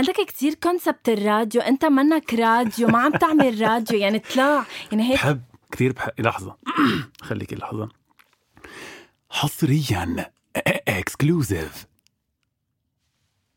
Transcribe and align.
عندك 0.00 0.20
كتير 0.20 0.54
كونسبت 0.54 1.08
الراديو. 1.08 1.60
أنت 1.60 1.84
منك 1.84 2.34
راديو 2.34 2.88
ما 2.88 2.98
عم 2.98 3.12
تعمل 3.12 3.60
راديو. 3.60 3.98
يعني 3.98 4.16
اطلع 4.16 4.64
يعني 4.92 5.10
هيك. 5.10 5.14
بحب 5.14 5.42
كثير 5.72 5.92
بحب 5.92 6.12
لحظة. 6.18 6.56
خليكي 7.22 7.54
لحظة. 7.54 7.88
حصريا. 9.30 10.32
اكسكلوزيف 10.88 11.86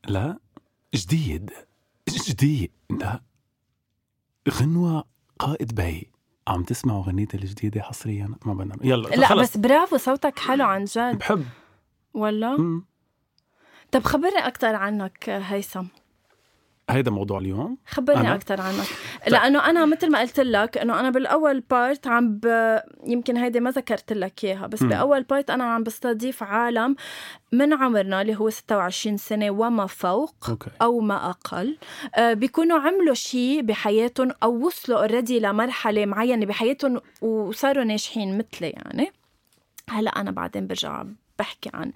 لا. 0.08 0.40
جديد. 0.96 1.52
جديد. 2.10 2.72
لا. 2.90 3.22
غنوة 4.50 5.04
قائد 5.40 5.76
بي. 5.76 6.12
عم 6.48 6.64
تسمعوا 6.64 7.04
غنيتي 7.04 7.38
الجديدة 7.38 7.82
حصريا؟ 7.82 8.36
ما 8.46 8.54
بدنا. 8.54 8.76
يلا 8.84 9.08
لا 9.08 9.28
خلص. 9.28 9.50
بس 9.50 9.58
برافو 9.58 9.98
صوتك 9.98 10.40
حلو 10.40 10.66
عن 10.66 10.84
جد. 10.86 11.18
بحب. 11.18 11.46
ولا 12.14 12.58
مم. 12.58 12.86
طب 13.92 14.04
خبرني 14.04 14.48
أكثر 14.48 14.76
عنك 14.76 15.30
هيثم. 15.30 15.86
هيدا 16.90 17.12
موضوع 17.12 17.38
اليوم. 17.40 17.78
خبرني 17.88 18.20
أنا؟ 18.20 18.36
أكثر 18.36 18.62
عنك. 18.62 18.86
لأنه 19.28 19.70
أنا 19.70 19.86
مثل 19.86 20.12
ما 20.12 20.20
قلت 20.20 20.40
لك 20.40 20.78
إنه 20.78 21.00
أنا 21.00 21.10
بالأول 21.10 21.60
part 21.60 22.08
عم 22.08 22.40
ب... 22.44 22.46
يمكن 23.08 23.38
هيدي 23.38 23.60
ما 23.60 23.72
ذكرت 23.72 24.14
لك 24.14 24.44
إياها 24.44 24.68
بس 24.68 24.82
مم. 24.82 24.90
بأول 24.90 25.24
part 25.24 25.50
أنا 25.50 25.64
عم 25.64 25.84
بستضيف 25.84 26.44
عالم 26.44 26.96
من 27.52 27.74
عمرنا 27.74 28.22
اللي 28.22 28.36
هو 28.36 28.50
26 28.50 29.18
سنة 29.18 29.50
وما 29.52 29.86
فوق 29.86 30.36
okay. 30.50 30.70
أو 30.82 31.00
ما 31.00 31.30
أقل. 31.30 31.78
آه، 32.16 32.34
بيكونوا 32.34 32.80
عملوا 32.80 33.14
شيء 33.14 33.62
بحياتهم 33.62 34.32
أو 34.44 34.66
وصلوا 34.66 35.00
already 35.00 35.40
لمرحلة 35.40 36.06
معينة 36.06 36.46
بحياتهم 36.46 37.02
وصاروا 37.22 37.84
ناجحين 37.84 38.38
مثلي 38.38 38.70
يعني. 38.70 39.12
هلا 39.90 40.10
أنا 40.10 40.32
بعدين 40.32 40.68
برجع 40.68 41.04
بحكي 41.40 41.72
عن 41.74 41.92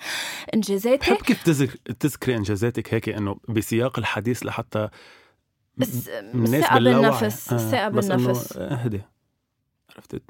انجازاتي 0.53 0.97
بحب 1.13 1.15
كيف 1.25 1.43
تذك- 1.43 1.81
تذكري 1.99 2.35
إنجازاتك 2.35 2.93
هيك 2.93 3.09
إنه 3.09 3.35
بسياق 3.49 3.99
الحديث 3.99 4.45
لحتى 4.45 4.89
بس 5.77 6.07
الثقة. 6.09 6.79
بالنفس 6.79 7.53
الثقة 7.53 7.87
إنه 7.87 7.89
بالنفس 7.89 8.57
اهدي 8.57 9.01
عرفت 9.95 10.21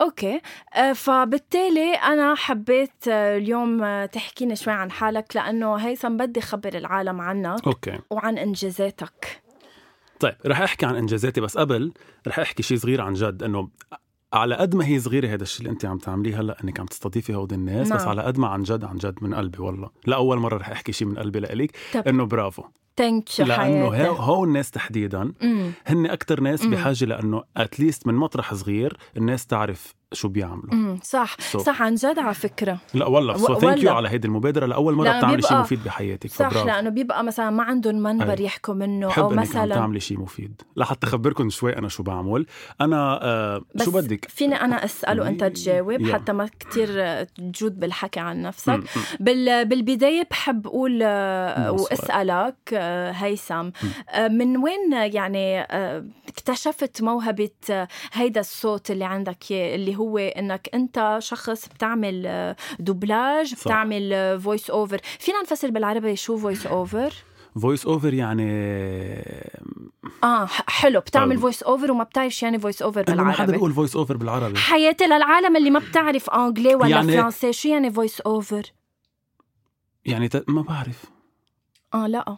okay. 0.00 0.40
آه، 0.74 0.92
فبالتالي 0.92 1.94
أنا 1.94 2.34
حبيت 2.34 3.08
آه، 3.08 3.36
اليوم 3.38 3.82
آه، 3.82 4.06
تحكينا 4.06 4.54
شوي 4.54 4.72
عن 4.72 4.90
حالك 4.90 5.36
لأنه 5.36 5.76
هيثم 5.76 6.16
بدي 6.16 6.40
خبر 6.40 6.74
العالم 6.74 7.20
عنك 7.20 7.66
okay. 7.66 7.98
وعن 8.10 8.38
إنجازاتك. 8.38 9.42
طيب 10.20 10.34
رح 10.46 10.60
أحكي 10.60 10.86
عن 10.86 10.96
إنجازاتي 10.96 11.40
بس 11.40 11.58
قبل 11.58 11.92
رح 12.28 12.38
أحكي 12.38 12.62
شيء 12.62 12.76
صغير 12.76 13.00
عن 13.00 13.12
جد 13.12 13.42
إنه 13.42 13.68
على 14.36 14.54
قد 14.54 14.74
ما 14.74 14.86
هي 14.86 15.00
صغيرة 15.00 15.28
هذا 15.34 15.42
الشيء 15.42 15.60
اللي 15.60 15.72
انت 15.72 15.84
عم 15.84 15.98
تعمليه 15.98 16.40
هلأ 16.40 16.56
إنك 16.64 16.80
عم 16.80 16.86
تستضيفي 16.86 17.34
هود 17.34 17.52
الناس 17.52 17.92
بس 17.92 18.00
نعم. 18.00 18.08
على 18.08 18.22
قد 18.22 18.38
ما 18.38 18.48
عن 18.48 18.62
جد 18.62 18.84
عن 18.84 18.96
جد 18.96 19.14
من 19.20 19.34
قلبي 19.34 19.62
والله 19.62 19.90
لاول 20.06 20.38
مرة 20.38 20.56
رح 20.56 20.70
أحكي 20.70 20.92
شيء 20.92 21.08
من 21.08 21.18
قلبي 21.18 21.40
لإلك. 21.40 21.76
إنه 22.06 22.24
برافو 22.24 22.62
thank 22.96 23.38
you 23.38 23.46
لأنه 23.46 23.86
هو, 24.08 24.44
الناس 24.44 24.70
تحديدا. 24.70 25.32
هن 25.86 26.06
أكثر 26.06 26.40
ناس 26.40 26.64
مم. 26.64 26.70
بحاجة 26.70 27.04
لأنه 27.04 27.42
at 27.56 27.70
least 27.70 28.06
من 28.06 28.14
مطرح 28.14 28.54
صغير 28.54 28.96
الناس 29.16 29.46
تعرف 29.46 29.94
شو 30.12 30.28
بيعملوا 30.28 30.72
أمم، 30.72 30.98
صح 31.02 31.36
so- 31.52 31.56
صح 31.58 31.82
عن 31.82 31.94
جد 31.94 32.18
على 32.18 32.34
فكرة 32.34 32.78
لا 32.94 33.06
والله 33.06 33.36
so 33.36 33.54
thank 33.54 33.82
you. 33.82 33.92
على 33.92 34.08
هيدي 34.08 34.26
المبادرة 34.28 34.66
لأول 34.66 34.94
مرة 34.94 35.18
بتعملي 35.18 35.42
شيء 35.42 35.56
مفيد 35.58 35.84
بحياتك 35.84 36.30
صح 36.30 36.48
فبرافو. 36.48 36.66
لأنه 36.66 36.90
بيبقى 36.90 37.24
مثلا 37.24 37.50
ما 37.50 37.62
عندهم 37.62 37.94
منبر. 38.02 38.40
يحكوا 38.40 38.74
منه 38.74 39.06
بحب 39.08 39.22
أو 39.22 39.30
مثلا 39.30 39.74
تعملي 39.74 40.00
شيء 40.00 40.20
مفيد 40.20 40.62
لحتى 40.76 41.06
اخبركم 41.06 41.50
شوي 41.50 41.78
أنا 41.78 41.88
شو 41.88 42.02
بعمل 42.02 42.46
أنا 42.80 43.18
آه 43.22 43.62
بس 43.74 43.84
شو 43.84 43.90
بدك 43.90 44.24
فيني 44.28 44.54
أنا 44.54 44.84
اسال 44.84 45.20
وانت 45.20 45.44
تجاوب 45.44 45.90
يلا. 46.00 46.14
حتى 46.14 46.32
ما 46.32 46.48
كتير 46.60 46.88
تجود 47.24 47.80
بالحكي 47.80 48.20
عن 48.20 48.42
نفسك 48.42 48.68
مم، 48.72 48.84
مم. 48.96 49.02
بال 49.20 49.64
بالبداية 49.68 50.26
بحب 50.30 50.66
أقول 50.66 51.00
آه، 51.02 51.72
وأسألك 51.72 52.56
آه، 52.72 52.85
هيثم. 53.10 53.70
آه، 54.10 54.28
من 54.28 54.56
وين 54.56 54.94
آه، 54.94 55.04
يعني 55.04 55.60
آه، 55.60 56.04
اكتشفت 56.28 57.02
موهبة 57.02 57.50
آه، 57.70 57.88
هيدا 58.12 58.40
الصوت 58.40 58.90
اللي 58.90 59.04
عندك 59.04 59.44
اللي 59.52 59.96
هو 59.96 60.18
إنك 60.18 60.68
أنت 60.74 61.16
شخص 61.20 61.68
بتعمل 61.68 62.22
آه، 62.26 62.56
دوبلاج. 62.78 63.54
بتعمل 63.54 64.40
voice 64.40 64.70
over 64.70 64.98
فينا 65.18 65.42
نفسر 65.42 65.70
بالعربي 65.70 66.16
شو 66.16 66.36
voice 66.38 66.66
over 66.66 67.12
voice 67.62 67.86
over 67.86 68.14
يعني 68.14 68.52
آه 70.24 70.46
حلو 70.68 71.00
بتعمل 71.00 71.36
آه. 71.36 71.40
voice 71.40 71.62
over 71.62 71.90
وما 71.92 72.04
بتعرف 72.04 72.32
شو 72.32 72.46
يعني 72.46 72.58
voice 72.58 72.82
over 72.82 73.04
إنه 73.08 73.16
ما 73.16 73.22
حدا 73.22 73.32
بالعربي. 73.32 73.52
بيقول 73.52 73.72
voice 73.72 73.96
over 73.96 74.16
بالعربي. 74.16 74.58
حياتي 74.58 75.04
للعالم 75.06 75.56
اللي 75.56 75.70
ما 75.70 75.78
بتعرف 75.78 76.30
انجلي 76.30 76.74
ولا 76.74 76.88
يعني- 76.88 77.16
فرنسي 77.16 77.52
شو 77.52 77.68
يعني 77.68 77.90
voice 77.92 78.20
over 78.20 78.62
يعني 80.04 80.28
ت... 80.28 80.44
ما 80.50 80.62
بعرف. 80.62 81.04
آه 81.94 82.06
لا. 82.06 82.36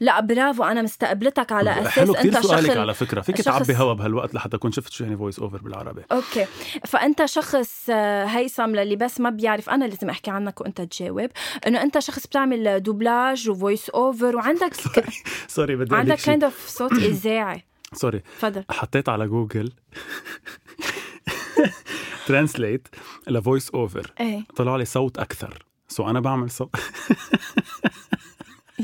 لا 0.00 0.20
برافو 0.20 0.64
أنا 0.64 0.82
مستقبلتك 0.82 1.52
على 1.52 1.70
أساس 1.80 1.88
حلو 1.88 2.14
أنت 2.14 2.38
سؤالك 2.38 2.66
شخص 2.66 2.76
على 2.76 2.94
فكرة. 2.94 3.20
فيك 3.20 3.42
شخص- 3.42 3.58
تعبي 3.66 3.76
هوا 3.76 3.92
بهالوقت 3.92 4.34
لحتى 4.34 4.56
اكون 4.56 4.72
شفت 4.72 4.92
شو 4.92 5.04
يعني 5.04 5.16
voice 5.16 5.38
over 5.38 5.56
بالعربي. 5.58 6.02
okay. 6.12 6.46
فأنت 6.86 7.24
شخص 7.24 7.86
آه، 7.90 8.24
هيثم 8.24 8.70
للي 8.70 8.96
بس 8.96 9.20
ما 9.20 9.30
بيعرف 9.30 9.70
أنا 9.70 9.84
لازم 9.84 10.10
أحكي 10.10 10.30
عنك 10.30 10.60
وأنت 10.60 10.80
تجاوب. 10.80 11.30
إنه 11.66 11.82
أنت 11.82 11.98
شخص 11.98 12.26
بتعمل 12.26 12.82
دوبلاج 12.82 13.48
و 13.50 13.57
voice 13.57 13.90
over 13.90 14.36
وعندك 14.36 14.74
sorry 15.48 15.76
بدي 15.76 15.96
عندك 15.96 16.16
kind 16.18 16.44
اوف 16.44 16.68
صوت 16.68 16.92
إذاعي. 17.12 17.64
sorry 17.92 18.18
تفضل. 18.38 18.64
حطيت 18.70 19.08
على 19.08 19.26
Google. 19.28 19.72
Translate 22.26 22.88
ل 23.28 23.35
voice 23.35 23.70
over 23.70 24.12
طلع 24.56 24.76
لي 24.76 24.84
صوت 24.84 25.18
أكثر. 25.18 25.64
so 25.88 26.10
أنا 26.10 26.20
بعمل 26.20 26.50
صوت. 26.50 26.70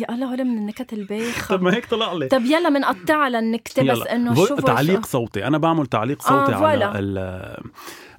يا 0.01 0.15
الله 0.15 0.27
هول 0.27 0.45
من 0.45 0.59
النكت 0.59 0.93
البايخه 0.93 1.57
طب 1.57 1.63
ما 1.63 1.75
هيك 1.75 1.87
طلع 1.87 2.13
لي 2.13 2.29
طب 2.29 2.45
يلا 2.45 2.69
بنقطعها 2.69 3.29
للنكته 3.29 3.83
بس. 3.93 3.99
إنه 4.07 4.35
فو- 4.35 4.47
شو 4.47 4.57
voice 4.57 4.63
تعليق 4.65 5.07
صوتي 5.07 5.47
أنا 5.47 5.59
بعمل 5.59 5.87
تعليق 5.87 6.23
صوتي 6.23 6.53
آه، 6.53 6.67
على. 6.67 6.93
ال- 6.99 7.57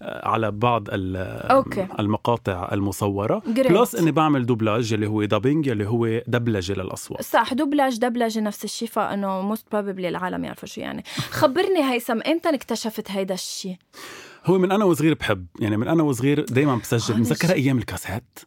على 0.02 0.52
بعض 0.52 0.88
okay. 0.92 1.88
المقاطع 2.00 2.70
المصورة 2.74 3.40
great. 3.40 3.68
plus 3.72 3.96
إني 3.96 4.12
بعمل 4.12 4.46
دوبلاج 4.46 4.94
اللي 4.94 5.08
هو 5.08 5.24
dubbing 5.24 5.70
اللي 5.70 5.88
هو 5.88 6.22
دبلجة 6.28 6.74
للأصوات 6.74 7.22
صح 7.22 7.54
دوبلاج 7.54 7.98
دبلجة 8.00 8.40
نفس 8.40 8.64
الشيء 8.64 8.88
فإنه 8.88 9.42
most 9.42 9.66
probably 9.72 10.10
العالم 10.10 10.44
يعرفوا 10.46 10.68
شو 10.68 10.82
يعني 10.82 11.04
خبرني 11.32 11.92
هيثم 11.92 12.20
إمتى 12.28 12.50
اكتشفت 12.50 13.12
هيدا 13.12 13.34
الشيء 13.34 13.76
هو 14.46 14.58
من 14.58 14.72
أنا 14.72 14.86
وصغير 14.86 15.14
بحب 15.14 15.46
يعني 15.60 15.78
من 15.78 15.88
أنا 15.88 16.04
وصغير 16.04 16.46
دايما 16.50 16.76
بسجل 16.76 17.22
الشيء. 17.22 17.52
أيام 17.54 17.78
الكاسيت 17.78 18.40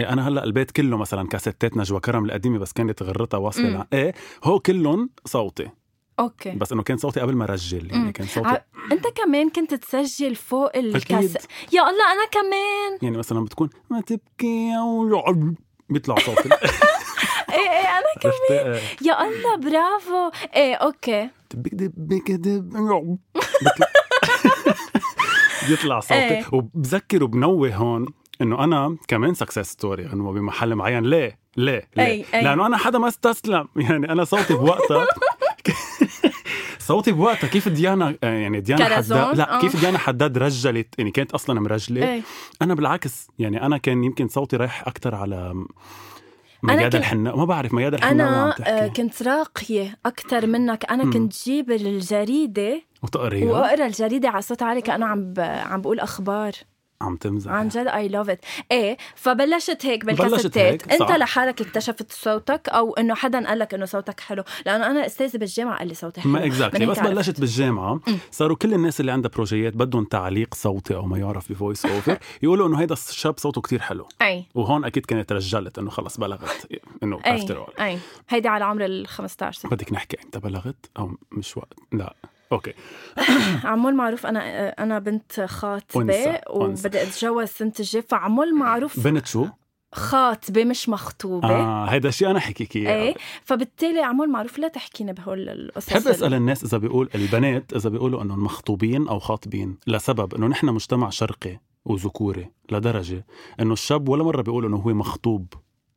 إيه 0.00 0.12
أنا 0.12 0.28
هلأ 0.28 0.44
البيت 0.44 0.70
كله 0.70 0.96
مثلا 0.96 1.28
كاسيتات 1.28 1.76
نجوى 1.76 2.00
كرم 2.00 2.24
القديمة 2.24 2.58
بس 2.58 2.72
كانت 2.72 3.02
غرتها 3.02 3.38
واصلة. 3.38 3.68
لع- 3.68 3.86
إيه 3.92 4.14
هو 4.44 4.58
كلهم 4.60 5.10
صوتي. 5.24 5.68
okay. 6.18 6.50
بس 6.50 6.72
إنه 6.72 6.82
كان 6.82 6.96
صوتي 6.96 7.20
قبل 7.20 7.34
ما 7.36 7.46
رجل 7.46 7.90
يعني. 7.90 8.12
كان 8.12 8.26
صوتي 8.26 8.48
ع- 8.48 8.64
أنت 8.92 9.06
كمان 9.06 9.50
كنت 9.50 9.74
تسجل 9.74 10.34
فوق 10.34 10.76
الكاس. 10.76 11.34
يا 11.72 11.82
الله 11.82 12.12
أنا 12.12 12.26
كمان. 12.32 12.98
يعني 13.02 13.16
مثلا 13.18 13.44
بتكون 13.44 13.70
ما 13.90 14.00
تبكي 14.00 14.68
يا 14.72 14.80
ولد 14.80 15.54
بيطلع 15.90 16.14
صوتي. 16.18 16.48
إيه 17.52 17.70
إيه 17.70 17.98
أنا 17.98 18.06
كمان. 18.20 18.34
إيه. 18.50 18.80
يا 19.02 19.22
الله 19.24 19.56
برافو. 19.56 20.30
إيه 20.56 20.74
okay. 20.74 21.28
دبك 21.54 21.74
دبك 21.74 22.30
دب 22.30 22.68
بيطلع- 23.62 23.86
بيطلع 25.68 26.00
صوتي. 26.00 26.14
إيه. 26.14 26.44
وبذكر 26.52 27.24
وبنوه 27.24 27.74
هون 27.74 28.06
إنه 28.42 28.64
أنا 28.64 28.96
كمان 29.08 29.34
success 29.34 29.58
story 29.70 30.06
إنه 30.12 30.32
بمحل 30.32 30.74
معين. 30.74 31.04
ليه؟ 31.04 31.38
ليه؟ 31.56 31.88
ليه؟ 31.96 32.24
أي- 32.24 32.34
أي. 32.34 32.42
لأنه 32.44 32.66
أنا 32.66 32.76
حدا 32.76 32.98
ما 32.98 33.08
استسلم. 33.08 33.68
يعني 33.76 34.12
أنا 34.12 34.24
صوتي 34.24 34.54
بوقتها 34.54 35.06
صوتي 36.78 37.12
بوقتها. 37.12 37.48
كيف 37.48 37.68
ديانا 37.68 38.16
يعني 38.22 38.60
ديانا؟ 38.60 38.84
حداد؟ 38.84 39.36
لا 39.36 39.56
آه. 39.56 39.60
كيف 39.60 39.80
ديانا 39.80 39.98
حداد 39.98 40.38
رجلت؟ 40.38 40.94
يعني 40.98 41.10
كانت 41.10 41.32
أصلا 41.32 41.60
مرجلة. 41.60 42.22
أنا 42.62 42.74
بالعكس 42.74 43.28
يعني 43.38 43.66
أنا 43.66 43.78
كان 43.78 44.04
يمكن 44.04 44.28
صوتي 44.28 44.56
رايح 44.56 44.88
أكثر 44.88 45.14
على 45.14 45.36
أنا 46.64 46.74
ميادة 46.76 46.82
كنت- 46.82 46.94
الحناوي 46.94 47.36
ما 47.36 47.44
بعرف 47.44 47.74
ميادة 47.74 47.94
الحناوي 47.94 48.28
أنا 48.28 48.54
آه، 48.84 48.88
كنت 48.88 49.22
راقية 49.22 49.98
أكثر 50.06 50.46
منك. 50.46 50.84
أنا. 50.90 51.12
كنت 51.12 51.44
جيب 51.44 51.70
الجريده 51.70 52.82
وتقريها؟ 53.02 53.52
وأقرأ 53.52 53.86
الجريدة 53.86 54.28
على 54.28 54.42
صوت 54.42 54.62
عالي 54.62 54.80
كأنه 54.80 55.06
عم 55.06 55.32
ب... 55.32 55.40
عم 55.40 55.80
بقول 55.80 56.00
أخبار. 56.00 56.52
عم 57.00 57.16
تمزح. 57.16 57.50
عن 57.50 57.68
جد 57.68 57.86
I 57.86 58.08
love 58.08 58.30
it 58.30 58.40
إيه 58.72 58.96
فبلشت 59.14 59.86
هيك 59.86 60.04
بالكاسيتات 60.04 60.92
إنت. 60.92 61.10
لحالك 61.12 61.60
اكتشفت 61.60 62.12
صوتك 62.12 62.68
أو 62.68 62.94
إنه 62.94 63.14
حدا 63.14 63.46
قال 63.48 63.58
لك 63.58 63.74
إنه 63.74 63.84
صوتك 63.84 64.20
حلو. 64.20 64.42
لأنه 64.66 64.86
أنا 64.86 65.06
استاذي 65.06 65.38
بالجامعة 65.38 65.78
قال 65.78 65.88
لي 65.88 65.94
صوتي 65.94 66.20
حلو. 66.20 66.32
ما 66.32 66.46
exactly 66.46 66.86
بس 66.86 66.98
عرفت. 66.98 67.10
بلشت 67.10 67.40
بالجامعة. 67.40 68.00
صاروا 68.30 68.56
كل 68.56 68.74
الناس 68.74 69.00
اللي 69.00 69.12
عندها 69.12 69.30
بروجيات 69.30 69.76
بدهم 69.76 70.04
تعليق 70.04 70.54
صوتي 70.54 70.94
أو 70.94 71.06
ما 71.06 71.18
يعرف 71.18 71.52
ب 71.52 71.58
voice 71.58 71.86
over 71.86 72.18
يقولوا 72.42 72.68
إنه 72.68 72.80
هيدا 72.80 72.94
الشاب 72.94 73.38
صوته 73.38 73.60
كتير 73.60 73.80
حلو. 73.80 74.08
أي. 74.22 74.44
وهون 74.54 74.84
أكيد 74.84 75.06
كانت 75.06 75.32
رجلت 75.32 75.78
إنه 75.78 75.90
خلص 75.90 76.20
بلغت. 76.20 76.66
إنه 77.02 77.20
أي 77.26 77.34
after 77.34 77.66
أي. 77.80 77.98
هيدي 78.28 78.48
على 78.48 78.64
عمر 78.64 78.84
ال 78.84 79.06
15 79.06 79.60
سنة. 79.60 79.70
بدك 79.70 79.92
نحكي 79.92 80.16
إمتى 80.24 80.38
بلغت 80.38 80.76
أو 80.98 81.10
مش 81.32 81.56
وقت؟ 81.56 81.72
لا. 81.92 82.14
okay. 82.52 82.72
عمول 83.64 83.94
معروف 83.94 84.26
أنا 84.26 84.68
أنا 84.68 84.98
بنت 84.98 85.40
خاطبة. 85.40 86.40
وبدي 86.50 87.02
أتجوز 87.02 87.42
السنة 87.42 87.72
الجايه 87.80 88.02
فعمول 88.08 88.54
معروف 88.54 89.00
بنت 89.00 89.26
شو؟ 89.26 89.46
خاطبة 89.92 90.64
مش 90.64 90.88
مخطوبة. 90.88 91.48
آه 91.48 91.84
هيدا 91.84 92.08
الشيء 92.08 92.30
أنا 92.30 92.40
حكيك 92.40 92.76
إياه. 92.76 93.02
إيه 93.02 93.14
فبالتالي 93.44 94.00
عمول 94.00 94.30
معروف 94.30 94.58
لا 94.58 94.68
تحكينا 94.68 95.12
بهول 95.12 95.48
القصص 95.48 95.90
بحب 95.90 96.08
أسأل 96.08 96.26
ال- 96.28 96.34
الناس 96.34 96.64
إذا 96.64 96.78
بيقول 96.78 97.08
البنات 97.14 97.72
إذا 97.72 97.90
بيقولوا 97.90 98.22
إنهم 98.22 98.44
مخطوبين 98.44 99.08
أو 99.08 99.18
خاطبين 99.18 99.78
لسبب 99.86 100.34
إنه 100.34 100.46
نحن 100.46 100.66
مجتمع 100.66 101.10
شرقي 101.10 101.60
وذكوري 101.84 102.50
لدرجة 102.70 103.26
إنه 103.60 103.72
الشاب 103.72 104.08
ولا 104.08 104.24
مرة 104.24 104.42
بيقول 104.42 104.64
إنه 104.64 104.76
هو 104.76 104.94
مخطوب 104.94 105.46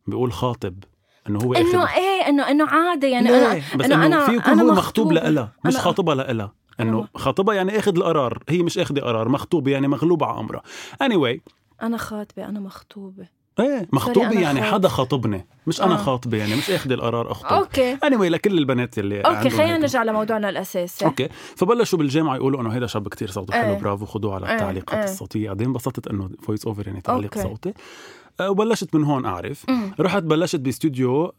بيقول 0.07 0.31
خاطب. 0.33 0.83
إنه 1.29 1.39
هو 1.39 1.53
إنه 1.53 1.87
إيه 1.97 2.29
انه 2.29 2.51
إنه 2.51 2.67
عادي 2.67 3.07
يعني 3.09 3.29
أنا؟ 3.29 3.61
بس 3.75 3.85
إنه 3.85 4.09
أنا- 4.25 4.29
في 4.29 4.35
يكون 4.35 4.59
هو 4.59 4.71
مخطوب. 4.73 5.11
لإلها 5.11 5.51
مش 5.65 5.77
خاطبها 5.77 6.15
لإلها 6.15 6.53
إنه 6.79 7.07
خاطبها 7.15 7.55
يعني 7.55 7.79
آخذ 7.79 7.95
القرار 7.97 8.43
هي 8.49 8.63
مش 8.63 8.77
آخذة 8.77 8.99
قرار 9.01 9.29
مخطوبه 9.29 9.71
يعني 9.71 9.87
مغلوبه 9.87 10.25
على 10.25 10.39
امرها 10.39 10.61
anyway 11.03 11.39
أنا 11.81 11.97
خاطبة 11.97 12.45
أنا 12.45 12.59
مخطوبة 12.59 13.27
إيه 13.59 13.87
مخطوبة 13.93 14.39
يعني 14.39 14.61
خاطب. 14.61 14.73
حدا 14.73 14.87
خاطبني 14.87 15.47
مش 15.67 15.81
أنا 15.81 15.93
آه. 15.93 15.97
خاطبة 15.97 16.37
يعني 16.37 16.55
مش 16.55 16.71
اخذ 16.71 16.91
القرار 16.91 17.31
أخطب 17.31 17.55
okay 17.55 17.97
anyway 17.97 18.21
لكل 18.31 18.57
البنات 18.57 18.99
اللي 18.99 19.21
okay 19.21 19.49
خلينا. 19.49 19.77
نرجع 19.77 20.03
لموضوعنا 20.03 20.49
الأساسي 20.49 21.05
okay 21.05 21.29
فبلشوا 21.55 21.99
بالجامعة 21.99 22.35
يقولوا 22.35 22.61
إنه 22.61 22.69
هيدا 22.69 22.87
شاب 22.87 23.07
كتير 23.07 23.31
صوته 23.31 23.53
حلو 23.53 23.73
إيه. 23.73 23.79
برافو 23.79 24.05
خدوه 24.05 24.35
على 24.35 24.47
إيه، 24.47 24.53
التعليقات 24.53 24.93
إيه. 24.97 25.03
الصوتية 25.03 25.49
قد 25.49 25.61
انبسطت 25.61 26.07
إنه 26.07 26.29
voice 26.41 26.65
over 26.65 26.87
يعني 26.87 27.01
تعليق 27.01 27.37
okay. 27.37 27.49
صوتي 27.49 27.73
وبلشت 28.41 28.95
من 28.95 29.03
هون 29.03 29.25
أعرف. 29.25 29.65
رحت 29.99 30.23
بلشت 30.23 30.55
باستوديو 30.59 31.31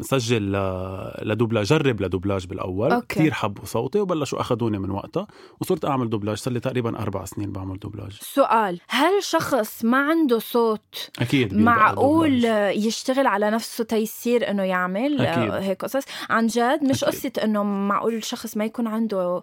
سجل 0.00 0.52
ل- 0.52 1.12
لدوبلاج 1.28 1.66
جرب 1.66 2.00
لدوبلاج 2.02 2.46
بالأول 2.46 2.92
okay. 2.92 3.06
كثير 3.14 3.32
حبوا 3.32 3.64
صوتي 3.64 4.00
وبلشوا 4.00 4.40
أخذوني 4.40 4.78
من 4.78 4.90
وقتها 4.90 5.26
وصرت 5.60 5.84
أعمل 5.84 6.10
دوبلاج 6.10 6.36
صار 6.36 6.54
لي 6.54 6.60
تقريبا 6.60 6.98
أربع 7.02 7.24
سنين 7.24 7.52
بعمل 7.52 7.78
دوبلاج 7.78 8.18
سؤال 8.20 8.80
هل 8.88 9.22
شخص 9.22 9.84
ما 9.84 9.98
عنده 9.98 10.38
صوت 10.38 11.10
أكيد 11.18 11.54
معقول. 11.54 12.44
يشتغل 12.74 13.26
على 13.26 13.50
نفسه 13.50 13.84
تيسير 13.84 14.50
إنه 14.50 14.62
يعمل 14.62 15.20
أكيد. 15.20 15.50
آه، 15.52 15.60
هيك 15.60 15.84
قصص 15.84 16.02
عن 16.30 16.46
جد 16.46 16.80
مش 16.84 17.04
أكيد. 17.04 17.14
قصة 17.14 17.32
إنه 17.44 17.62
معقول 17.62 18.14
الشخص 18.14 18.56
ما 18.56 18.64
يكون 18.64 18.86
عنده 18.86 19.42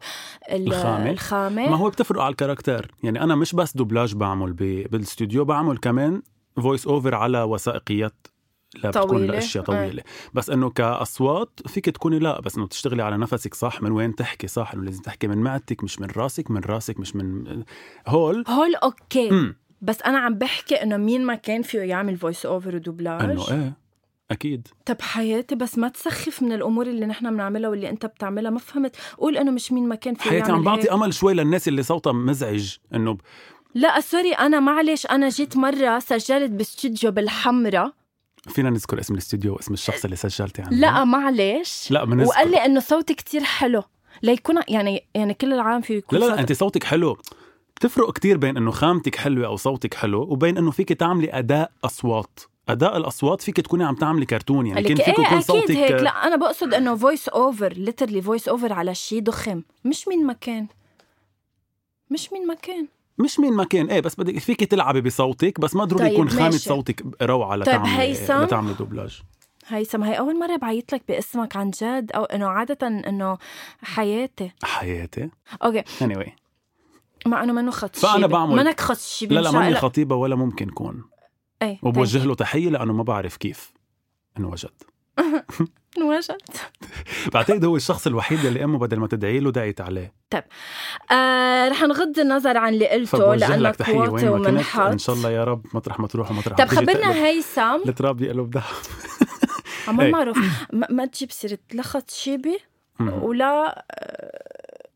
ال- 0.51 0.67
الخامة. 0.67 1.09
الخامه 1.11 1.69
ما 1.69 1.77
هو 1.77 1.89
بتفرق 1.89 2.21
على 2.21 2.31
ال 2.31 2.37
character 2.37 2.91
يعني 3.03 3.23
أنا 3.23 3.35
مش 3.35 3.55
بس 3.55 3.77
دوبلاج 3.77 4.15
بعمل 4.15 4.53
بالاستوديو 4.53 5.45
بعمل 5.45 5.77
كمان 5.77 6.21
voice 6.61 6.87
over 6.87 7.15
على 7.15 7.43
وثائقيات 7.43 8.27
لا 8.83 8.89
بتكون 8.89 9.07
طويلة. 9.07 9.25
الاشياء 9.25 9.63
آه. 9.63 9.65
طويله 9.65 10.03
بس 10.33 10.49
إنه 10.49 10.69
كأصوات 10.69 11.59
فيك 11.67 11.85
تكوني 11.85 12.19
لا 12.19 12.41
بس 12.41 12.57
إنه 12.57 12.67
تشتغلي 12.67 13.03
على 13.03 13.17
نفسك 13.17 13.53
صح 13.53 13.81
من 13.81 13.91
وين 13.91 14.15
تحكي 14.15 14.47
صح 14.47 14.73
إنه 14.73 14.83
لازم 14.83 15.01
تحكي 15.01 15.27
من 15.27 15.37
معدتك 15.37 15.83
مش 15.83 15.99
من 15.99 16.07
راسك 16.17 16.51
من 16.51 16.61
راسك 16.61 16.99
مش 16.99 17.15
من 17.15 17.63
هول. 18.07 18.43
هول 18.47 18.75
okay. 18.75 19.29
امم 19.29 19.55
بس 19.81 20.01
أنا 20.01 20.17
عم 20.19 20.33
بحكي 20.33 20.75
إنه 20.75 20.97
مين 20.97 21.25
ما 21.25 21.35
كان 21.35 21.61
فيه 21.61 21.79
يعمل 21.79 22.17
voice 22.17 22.45
over 22.45 22.75
ودوبلاج. 22.75 23.21
إنه 23.21 23.51
إيه 23.51 23.73
أكيد. 24.31 24.67
طب 24.85 25.01
حياتي 25.01 25.55
بس 25.55 25.77
ما 25.77 25.87
تسخف 25.87 26.43
من 26.43 26.51
الأمور 26.51 26.87
اللي 26.87 27.05
نحن 27.05 27.33
بنعملها 27.33 27.69
واللي 27.69 27.89
أنت 27.89 28.05
بتعملها. 28.05 28.51
ما 28.51 28.59
فهمت. 28.59 28.95
قول 29.17 29.37
إنه 29.37 29.51
مش 29.51 29.71
مين 29.71 29.87
ما 29.87 29.95
كان 29.95 30.13
فيه 30.15 30.29
حياتي 30.29 30.51
عم 30.51 30.63
بعطي 30.63 30.81
هيك. 30.81 30.91
أمل 30.91 31.13
شوي 31.13 31.33
للناس 31.33 31.67
اللي 31.67 31.83
صوتها 31.83 32.13
مزعج 32.13 32.75
إنه 32.93 33.17
لا 33.75 33.99
sorry 33.99 34.33
أنا 34.33 34.59
معلش 34.59 35.05
أنا 35.05 35.29
جيت 35.29 35.57
مرة 35.57 35.99
سجلت 35.99 36.51
باستوديو 36.51 37.11
بالحمرة 37.11 37.93
فينا 38.47 38.69
نذكر 38.69 38.99
اسم 38.99 39.13
الاستوديو 39.13 39.53
واسم 39.53 39.73
الشخص 39.73 40.03
اللي 40.03 40.15
سجلتي 40.15 40.61
عنه 40.61 40.77
لا 40.77 41.03
معلش. 41.03 41.91
لا 41.91 42.05
بنذكر 42.05 42.29
وقال 42.29 42.51
لي 42.51 42.65
إنه 42.65 42.79
صوتي 42.79 43.13
كتير 43.13 43.43
حلو. 43.43 43.83
ليكون 44.23 44.55
يعني 44.67 45.03
يعني 45.15 45.33
كل 45.33 45.53
العالم 45.53 45.81
لا 45.89 45.95
يكون 45.95 46.19
لا, 46.19 46.25
لا 46.25 46.31
صوت- 46.31 46.39
انت 46.39 46.53
صوتك 46.53 46.83
حلو. 46.83 47.17
بتفرق 47.75 48.13
كتير 48.13 48.37
بين 48.37 48.57
إنه 48.57 48.71
خامتك 48.71 49.15
حلوة 49.15 49.47
أو 49.47 49.55
صوتك 49.55 49.93
حلو 49.93 50.21
وبين 50.21 50.57
إنه 50.57 50.71
فيك 50.71 50.93
تعملي 50.93 51.33
أداء 51.39 51.71
أصوات. 51.85 52.39
أداء 52.69 52.97
الأصوات 52.97 53.41
فيك 53.41 53.55
تكوني 53.61 53.83
عم 53.83 53.95
تعملي 53.95 54.25
كرتون 54.25 54.67
يعني 54.67 54.83
كان 54.83 54.95
فيك 54.97 55.07
إيه 55.07 55.13
يكون 55.13 55.25
أكيد 55.25 55.41
صوتك 55.41 55.71
هيك. 55.71 55.91
لا 55.91 56.27
أنا 56.27 56.35
بقصد 56.35 56.73
إنه 56.73 56.95
voice 56.95 57.29
over 57.29 57.73
literally 57.73 58.21
voice 58.21 58.47
over 58.47 58.73
على 58.73 58.95
شيء 58.95 59.21
ضخم. 59.23 59.61
مش 59.85 60.07
مين 60.07 60.25
ما 60.25 60.33
كان 60.33 60.67
مش 62.09 62.33
مين 62.33 62.47
ما 62.47 62.53
كان 62.53 62.87
مش 63.19 63.39
مين 63.39 63.53
ما 63.53 63.63
كان 63.63 63.89
إيه 63.89 63.99
بس 63.99 64.15
بدك 64.15 64.37
فيك 64.39 64.63
تلعبي 64.63 65.01
بصوتك 65.01 65.59
بس 65.59 65.75
ما 65.75 65.85
ضروري 65.85 66.03
طيب، 66.03 66.13
يكون 66.13 66.25
ماشي. 66.25 66.57
صوتك 66.59 67.03
طيب، 67.19 67.61
لتعملي 67.61 67.89
هيثم؟ 67.99 68.41
لتعملي 68.41 68.73
دوبلاج. 68.73 69.21
هيثم 69.67 70.03
هي 70.03 70.19
أول 70.19 70.39
مرة 70.39 70.55
بعيط 70.55 70.93
لك 70.93 71.01
باسمك 71.07 71.55
عن 71.55 71.69
جد 71.69 72.11
أو 72.15 72.23
إنه 72.23 72.47
عادة 72.47 72.87
إنه 72.87 73.37
حياتي؟ 73.81 74.51
حياتي؟ 74.63 75.29
أوكي. 75.63 75.81
Anyway. 75.81 76.29
مع 77.25 77.43
إنه 77.43 77.53
منه 77.53 77.71
خط 77.71 77.95
فأنا 77.95 78.13
شيبة. 78.13 78.27
بعمل- 78.27 78.55
منك 78.55 78.79
خط 78.81 78.97
شيبة 78.97 79.35
لا 79.35 79.39
لا 79.39 79.51
ماني. 79.51 79.75
خطيبة 79.75 80.15
ولا 80.15 80.35
ممكن 80.35 80.69
كون. 80.69 81.03
إيه 81.61 81.79
وبوجه 81.83 82.25
له 82.25 82.35
تحية 82.35 82.69
لأنه 82.69 82.93
ما 82.93 83.03
بعرف 83.03 83.37
كيف 83.37 83.73
انوجد 84.37 84.53
وجد. 84.53 84.71
بعتقد 87.33 87.65
هو 87.65 87.75
الشخص 87.75 88.07
الوحيد 88.07 88.45
اللي 88.45 88.63
أمه 88.63 88.79
بدل 88.79 88.99
ما 88.99 89.07
تدعي 89.07 89.39
له 89.39 89.51
دعيت 89.51 89.81
عليه. 89.81 90.13
آه 91.11 91.67
رح 91.67 91.83
نغض 91.83 92.19
النظر 92.19 92.57
عن 92.57 92.73
اللي 92.73 92.87
قلته 92.87 93.17
ما 93.17 93.27
كنت 94.07 94.23
ومنحط 94.23 94.91
إن 94.91 94.97
شاء 94.97 95.15
الله 95.15 95.31
يا 95.31 95.43
رب 95.43 95.65
مطرح 95.73 95.99
ما 95.99 96.07
تروح 96.07 96.31
ومطرح 96.31 96.59
ما 96.59 96.65
تيجي 96.65 96.75
خبرنا 96.75 97.25
هيثم 97.25 97.89
التراب 97.89 98.21
يقلب 98.21 98.57
عمال 99.87 100.05
إيه. 100.05 100.11
معروف. 100.11 100.37
ما, 100.73 100.87
ما 100.89 101.05
تجيب 101.05 101.31
سيرة 101.31 101.57
لا 101.71 101.83
خط 101.83 102.11
شيبة 102.11 102.57
مم. 102.99 103.23
ولا 103.23 103.85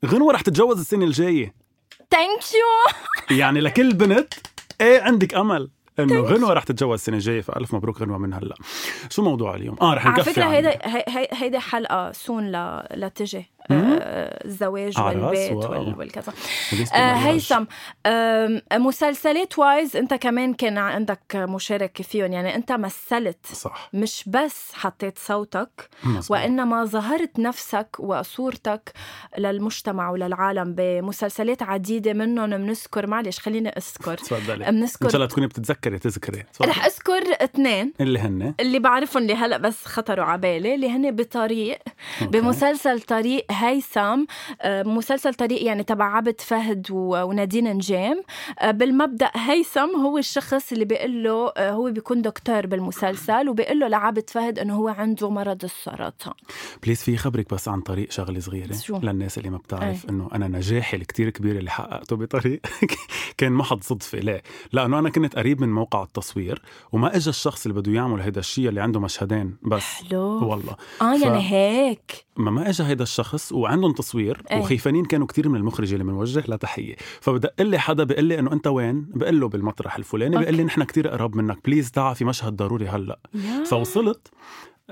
غنوة 0.06 0.34
رح 0.34 0.42
تتجوز 0.42 0.80
السنة 0.80 1.06
الجاية. 1.06 1.54
thank 2.12 2.44
you 2.54 3.38
يعني 3.38 3.62
لكل 3.62 3.94
بنت 3.94 4.34
إيه 4.82 5.02
عندك 5.02 5.34
أمل؟ 5.34 5.70
إنه 6.00 6.20
غنوة 6.22 6.54
رح 6.54 6.64
تتجوز 6.64 6.94
السنة 7.00 7.16
الجاية 7.16 7.42
فألف 7.42 7.74
مبروك 7.76 8.02
غنوة 8.02 8.18
من 8.18 8.34
هلا 8.34 8.56
شو 9.10 9.22
موضوع 9.24 9.56
اليوم؟ 9.56 9.76
آه 9.82 9.94
رح 9.94 10.08
على 10.08 10.16
نكفي 10.16 10.32
فكرة 10.34 10.44
عن- 10.44 10.52
هيدا 10.54 10.70
هي- 10.84 11.04
هي- 11.08 11.28
هيدا 11.32 11.60
حلقة 11.60 12.12
soon 12.12 12.52
ل... 12.52 12.84
لتجي 12.94 13.46
الزواج 13.72 14.94
عرس 14.98 15.16
والبيت 15.16 15.52
وال... 15.52 15.96
والكذا. 15.98 16.34
آه. 16.94 17.14
هيثم 17.14 17.64
آم، 18.06 18.62
مسلسلات 18.74 19.60
وايز 19.60 19.96
انت 19.96 20.14
كمان 20.14 20.54
كان 20.54 20.78
عندك 20.78 21.36
مشاركة 21.36 22.04
فيهم. 22.04 22.34
يعني 22.34 22.56
انت 22.56 22.72
مثلت. 22.72 23.46
صح. 23.46 23.90
مش 23.94 24.24
بس 24.28 24.72
حطيت 24.74 25.20
صوتك. 25.20 25.90
وإنما 26.30 26.86
ظهرت 26.86 27.40
نفسك 27.40 27.88
وصورتك 28.00 28.92
للمجتمع 29.38 30.10
وللعالم 30.10 30.76
بمسلسلات 30.76 31.64
عديدة 31.64 32.14
منهم. 32.14 32.50
بنذكر 32.50 33.08
معلش 33.08 33.40
خليني 33.40 33.70
أذكر. 33.70 34.18
تفضلي. 34.18 34.70
إن 34.70 34.80
بنذكر 34.80 35.10
شاء 35.10 35.16
الله 35.16 35.28
تكوني 35.28 35.48
بتتذكري 35.48 36.00
تذكري. 36.00 36.44
رح 36.62 36.86
أذكر 36.86 37.24
اثنين. 37.42 37.94
اللي 38.02 38.20
هن؟ 38.20 38.54
اللي 38.60 38.80
بعرفهم 38.80 39.24
اللي 39.24 39.36
هلا 39.36 39.58
بس 39.58 39.86
خطروا 39.86 40.26
على 40.26 40.42
بالي 40.42 40.76
اللي 40.76 40.90
هن 40.90 41.16
بطريق 41.16 41.80
okay. 42.22 42.40
بمسلسل 42.40 43.02
طريق 43.02 43.46
هيثم 43.54 44.24
آه، 44.62 44.84
مسلسل 44.84 45.34
طريق 45.34 45.64
يعني 45.66 45.84
تبع 45.84 46.06
عابد 46.06 46.42
فهد 46.42 46.88
ونادين 46.92 47.68
نجيم 47.74 48.22
آه، 48.60 48.72
بالمبدأ 48.72 49.32
هيثم 49.36 49.96
هو 49.96 50.18
الشخص 50.18 50.72
اللي 50.72 50.86
بيقول 50.86 51.24
له 51.24 51.50
آه، 51.50 51.72
هو 51.72 51.92
بيكون 51.92 52.22
دكتور 52.22 52.68
بالمسلسل 52.68 53.50
وبيقول 53.50 53.80
له 53.80 53.88
لعابد 53.88 54.30
فهد 54.30 54.60
إنه 54.60 54.76
هو 54.76 54.88
عنده 54.88 55.30
مرض 55.30 55.64
السرطان 55.64 56.34
please 56.84 57.02
في 57.04 57.18
خبرك 57.18 57.54
بس 57.54 57.68
عن 57.68 57.82
طريق 57.82 58.12
شغلة 58.12 58.40
صغيرة 58.40 58.74
شو؟ 58.74 58.98
للناس 59.04 59.38
اللي 59.38 59.50
ما 59.50 59.58
بتعرف 59.58 60.06
أي. 60.06 60.10
إنه 60.10 60.30
أنا 60.34 60.48
نجاحي 60.48 60.98
الكتير 60.98 61.30
كبير 61.30 61.58
اللي 61.58 61.72
حققته 61.72 62.16
بطريق 62.16 62.62
كان 63.38 63.52
محض 63.52 63.84
صدفة 63.84 64.18
ليه؟ 64.20 64.44
لأنه 64.72 65.00
أنا 65.00 65.10
كنت 65.10 65.36
قريب 65.36 65.62
من 65.62 65.70
موقع 65.74 66.04
التصوير 66.04 66.62
وما 66.92 67.16
اجى 67.16 67.30
الشخص 67.30 67.66
اللي 67.66 67.82
بده 67.82 67.92
يعمل 67.92 68.22
هيدا 68.22 68.40
الشيء 68.40 68.70
اللي 68.70 68.82
عنده 68.82 69.00
مشهدين 69.00 69.58
بس 69.64 69.84
حلو 69.84 70.50
والله 70.50 70.76
آه 71.02 71.18
ف- 71.18 71.22
يعني 71.22 71.52
هيك 71.52 72.26
ما 72.38 72.52
ما 72.52 72.70
اجى 72.70 72.84
هيدا 72.84 73.04
الشخص 73.04 73.43
وعندهم 73.52 73.92
تصوير 73.92 74.42
أي. 74.52 74.60
وخيفانين 74.60 75.06
كانوا 75.06 75.28
كتير 75.28 75.50
من 75.50 75.56
المخرج 75.56 75.94
اللي 75.94 76.04
بنوجه 76.04 76.44
له 76.48 76.56
تحية. 76.56 76.96
فبدق 77.22 77.62
لي 77.62 77.80
حدا 77.80 78.04
بيقول 78.04 78.26
لي 78.26 78.40
إنه 78.40 78.54
أنت 78.54 78.68
وين؟ 78.68 79.06
بقول 79.16 79.40
له 79.40 79.50
بالمطرح 79.50 79.96
الفلاني 79.96 80.38
بيقول 80.38 80.56
لي 80.56 80.64
نحن 80.64 80.84
كتير 80.84 81.08
قراب 81.08 81.36
منك 81.36 81.58
please 81.66 81.92
تعا 81.92 82.14
في 82.14 82.26
مشهد 82.26 82.56
ضروري 82.56 82.88
هلأ. 82.88 83.20
يا. 83.34 83.64
فوصلت 83.64 84.28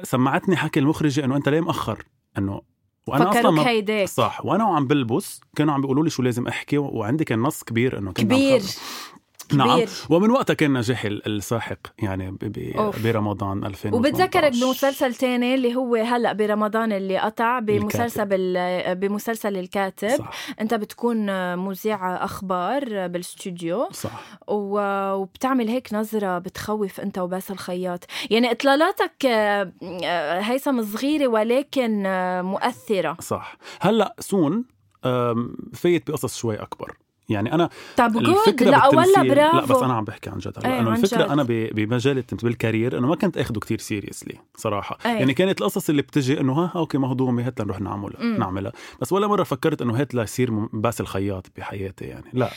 سمعتني 0.04 0.56
حكي 0.56 0.80
المخرجه 0.80 1.26
إنه 1.26 1.36
أنت 1.36 1.50
ليه 1.50 1.62
مأخر؟ 1.62 2.04
إنه 2.38 2.62
وأنا 3.08 3.30
أصلا 3.30 3.52
ما 3.52 4.06
صح 4.06 4.46
وأنا 4.46 4.66
وعم 4.66 4.88
بلبس 4.88 5.42
كانوا 5.56 5.74
عم 5.74 5.82
بيقولوا 5.82 6.04
لي 6.04 6.10
شو 6.10 6.24
لازم 6.24 6.48
أحكي 6.48 6.78
وعندي 6.78 7.24
كان 7.24 7.40
نص 7.40 7.64
كبير 7.64 7.98
إنه 7.98 8.12
كنت 8.12 8.20
عم 8.20 8.62
كبير. 9.52 9.66
نعم. 9.66 9.76
كبير. 9.78 9.90
ومن 10.10 10.30
وقتها 10.32 10.54
كان 10.54 10.74
نجاحي 10.74 11.08
ال- 11.08 11.28
الساحق 11.38 11.78
يعني. 12.00 12.36
برمضان 13.04 13.66
2018 13.66 13.96
وبتذكرك 13.96 14.52
بمسلسل 14.52 15.16
تاني 15.16 15.56
اللي 15.56 15.76
هو 15.76 15.96
هلأ 15.96 16.34
برمضان 16.34 16.92
اللي 16.92 17.18
قطع 17.18 17.60
بمسلسل 17.60 18.26
بال... 18.26 18.96
بمسلسل 18.96 19.58
الكاتب. 19.58 20.10
صح. 20.18 20.32
أنت 20.62 20.74
بتكون 20.74 21.18
مذيع 21.58 22.24
أخبار 22.26 23.08
بالاستوديو 23.08 23.88
صح. 23.92 24.24
و... 24.48 24.80
وبتعمل 25.14 25.68
هيك 25.68 25.94
نظرة 25.94 26.38
بتخوف 26.38 27.00
أنت 27.00 27.18
وباسل 27.20 27.54
الخياط. 27.54 28.06
يعني 28.30 28.52
إطلالاتك 28.52 29.26
آه، 29.26 29.72
آه، 30.04 30.40
هيثم 30.40 30.84
صغيره 30.84 31.28
ولكن 31.28 32.06
آه، 32.06 32.42
مؤثرة. 32.42 33.18
صح. 33.20 33.56
هلأ 33.82 34.16
soon 34.20 34.64
فايت 35.74 36.10
بقصص 36.12 36.38
شوي 36.38 36.56
أكبر. 36.56 36.98
يعني 37.32 37.54
أنا 37.54 37.70
طب 37.98 38.18
الفكرة 38.18 38.70
لا 38.70 38.88
والله 38.88 39.04
بالتمثيل 39.06 39.36
لا 39.36 39.62
بس 39.62 39.68
برافو. 39.68 39.86
أنا 39.86 39.94
عم 39.94 40.04
بحكي 40.04 40.30
عن 40.30 40.38
جد. 40.38 40.54
إيه، 40.66 40.72
هلا 40.72 40.80
انه 40.80 40.90
عن 40.92 40.98
الفكرة 40.98 41.24
جد. 41.24 41.30
أنا 41.30 41.44
بمجال 41.48 42.18
التمثيل 42.18 42.50
بال 42.50 42.62
career 42.62 42.98
انه 42.98 43.08
ما 43.08 43.16
كنت 43.16 43.38
أخده 43.38 43.60
كتير 43.60 43.80
seriously 43.80 44.36
صراحة. 44.58 44.98
إيه. 45.06 45.12
يعني 45.12 45.34
كانت 45.34 45.62
القصص 45.62 45.90
اللي 45.90 46.02
بتجي 46.02 46.40
إنه 46.40 46.54
ها 46.54 46.72
أوكي 46.76 46.98
مهضومه 46.98 47.48
هات 47.48 47.62
لنروح 47.62 47.82
نعملها 47.82 48.24
مم. 48.24 48.38
نعملها. 48.40 48.72
بس 49.02 49.14
ولا 49.14 49.28
مرة 49.28 49.44
فكرت 49.44 49.82
إنه 49.82 49.96
هات 50.02 50.16
ليصير 50.16 50.52
م- 50.52 50.70
باسل 50.74 51.06
خياط 51.06 51.48
بحياتي 51.58 52.06
يعني. 52.06 52.26
لا. 52.34 52.50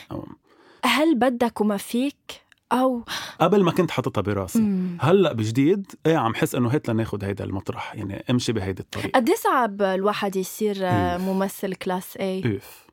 هل 0.85 1.15
بدك 1.19 1.61
وما 1.61 1.77
فيك؟ 1.77 2.45
أو 2.73 3.05
قبل 3.41 3.63
ما 3.63 3.71
كنت 3.71 3.91
حاططها 3.91 4.21
براسي. 4.23 4.59
مم. 4.59 4.97
هلأ 5.01 5.33
بجديد 5.33 5.87
إيه 6.07 6.17
عم 6.17 6.35
حس 6.35 6.55
إنه 6.55 6.69
هات 6.69 6.89
لناخد 6.89 7.25
هيدا 7.25 7.45
المطرح. 7.45 7.95
يعني 7.95 8.25
امشي 8.31 8.53
بهيدي 8.53 8.83
الطريقة 8.83 9.11
قد 9.17 9.29
إيه 9.29 9.37
صعب 9.37 9.83
الواحد 9.83 10.37
يصير 10.37 10.77
آه، 10.81 10.89
أوف. 11.15 11.23
ممثل 11.23 11.75
class 11.75 12.17
A 12.17 12.53
اوف 12.55 12.84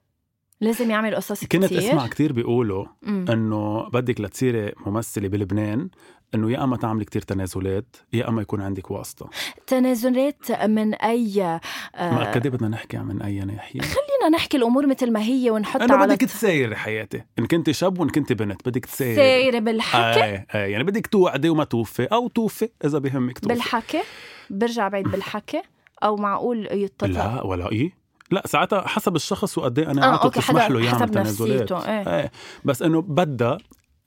لازم 0.62 0.92
يعمل 0.92 1.16
قصص 1.16 1.46
كنت 1.46 1.66
كتير. 1.66 1.80
أسمع 1.80 2.08
كتير 2.08 2.34
بيقولوا. 2.34 2.86
إنه 3.08 3.90
بدك 3.90 4.22
لتصيري 4.22 4.74
ممثلة 4.86 5.28
بلبنان 5.28 5.90
إنه 6.36 6.52
يا 6.52 6.64
أما 6.64 6.78
تعملي 6.78 7.06
كتير 7.06 7.22
تنازلات 7.22 7.96
يا 8.14 8.30
أما 8.30 8.42
يكون 8.42 8.62
عندك 8.62 8.92
واسطة. 8.92 9.30
تنازلات 9.68 10.52
من 10.52 10.94
أي 10.94 11.44
آه، 11.44 11.60
ما 11.96 12.32
قد 12.32 12.48
بدنا 12.48 12.68
نحكي 12.68 12.98
من 12.98 13.22
أي 13.22 13.40
ناحية. 13.40 13.82
خلينا 13.82 14.30
نحكي 14.34 14.58
الأمور 14.58 14.88
مثل 14.88 15.12
ما 15.12 15.22
هي 15.24 15.52
ونحطها 15.52 15.96
على 15.96 16.16
بدك 16.16 16.22
تسايري 16.22 16.76
حياتي. 16.76 17.24
إن 17.40 17.46
كنت 17.46 17.72
شاب 17.72 18.00
وإن 18.00 18.10
كنت 18.10 18.34
بنت 18.34 18.68
بدك 18.68 18.86
تسايري. 18.86 19.16
سايرة 19.16 19.60
بالحكي؟ 19.60 20.20
آه 20.20 20.46
آه 20.52 20.66
يعني 20.66 20.84
بدك 20.84 21.08
توعدي 21.08 21.50
وما 21.50 21.64
توفي 21.64 22.04
أو 22.06 22.28
توفي 22.28 22.70
إذا 22.86 23.00
بهمك 23.00 23.40
توفي. 23.40 23.54
بالحكي؟ 23.54 24.02
برجع 24.50 24.88
بعيد 24.88 25.08
بالحكي؟ 25.08 25.62
أو 26.04 26.16
معقول 26.16 26.68
يتطلع 26.72 27.36
لا 27.36 27.44
ولا 27.46 27.72
إيه. 27.72 28.01
لا 28.32 28.48
ساعتها 28.48 28.88
حسب 28.88 29.16
الشخص 29.16 29.58
وقد 29.58 29.80
إيه 29.80 29.92
أنا 29.92 30.06
عاطل 30.06 30.24
أوكي 30.24 30.40
تسمح 30.40 30.70
له 30.70 30.80
يعمل 30.80 30.96
حسب 31.00 31.12
تنازلات 31.12 31.72
إيه. 31.72 32.20
إيه 32.20 32.32
بس 32.66 32.82
إنه 32.82 33.02
بدها 33.02 33.58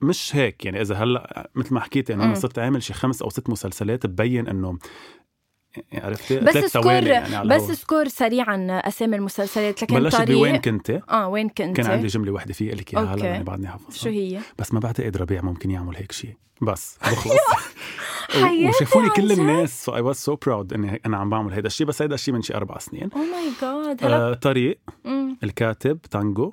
مش 0.01 0.37
هيك 0.37 0.65
يعني 0.65 0.81
إذا 0.81 0.95
هلأ 0.95 1.51
مثل 1.55 1.75
ما 1.75 1.81
حكيت 1.81 2.11
إنه 2.11 2.25
أنا. 2.25 2.35
صرت 2.35 2.59
عامل 2.59 2.83
شي 2.83 2.93
خمس 2.93 3.23
أو 3.23 3.31
ست 3.31 3.51
مسلسلات 3.51 4.07
ببين 4.07 4.49
إنه 4.49 4.79
عرفتي؟ 5.93 6.41
بس 6.41 6.57
سكور 6.57 6.93
يعني 6.93 7.49
بس. 7.49 7.63
سكور 7.63 8.09
سريعا 8.09 8.81
أسامي 8.85 9.17
المسلسلات 9.17 9.83
لكن 9.83 9.95
بلشت 9.95 10.17
طريق 10.17 10.39
بوين 10.39 10.57
كنت 10.57 10.91
آه 11.11 11.29
وين 11.29 11.49
كنت 11.49 11.77
كان 11.77 11.87
عندي 11.87 12.07
جملة 12.07 12.33
واحدة 12.33 12.53
فيها 12.53 12.75
لك 12.75 12.95
اياها. 12.95 13.15
هلا 13.15 13.27
يعني 13.27 13.45
بعدني 13.45 13.69
حافظها. 13.69 13.91
شو 13.91 14.09
هي؟ 14.09 14.41
بس 14.59 14.75
ما 14.75 14.81
بعتقد 14.81 15.17
ربيع 15.17 15.43
ممكن 15.43 15.71
يعمل 15.71 15.97
هيك 15.97 16.13
شيء 16.13 16.37
بس 16.63 16.99
بخلص. 17.03 17.35
وشافوني 18.43 19.11
كل 19.11 19.29
جد؟ 19.29 19.39
الناس 19.39 19.85
سو 19.85 19.97
اي 19.97 20.01
واز 20.01 20.17
سو 20.17 20.37
براود 20.37 20.73
إني 20.73 21.01
أنا 21.07 21.17
عم 21.17 21.31
بعمل 21.31 21.53
هيدا 21.53 21.67
الشيء 21.67 21.87
بس 21.87 22.03
هيدا 22.03 22.15
الشيء 22.15 22.35
من 22.35 22.43
شي 22.43 22.55
أربع 22.55 22.79
سنين 22.79 23.11
أو 23.13 23.19
ماي 23.19 23.97
جاد 24.01 24.39
طريق 24.41 24.79
مم. 25.05 25.37
الكاتب 25.45 26.03
تانجو 26.03 26.53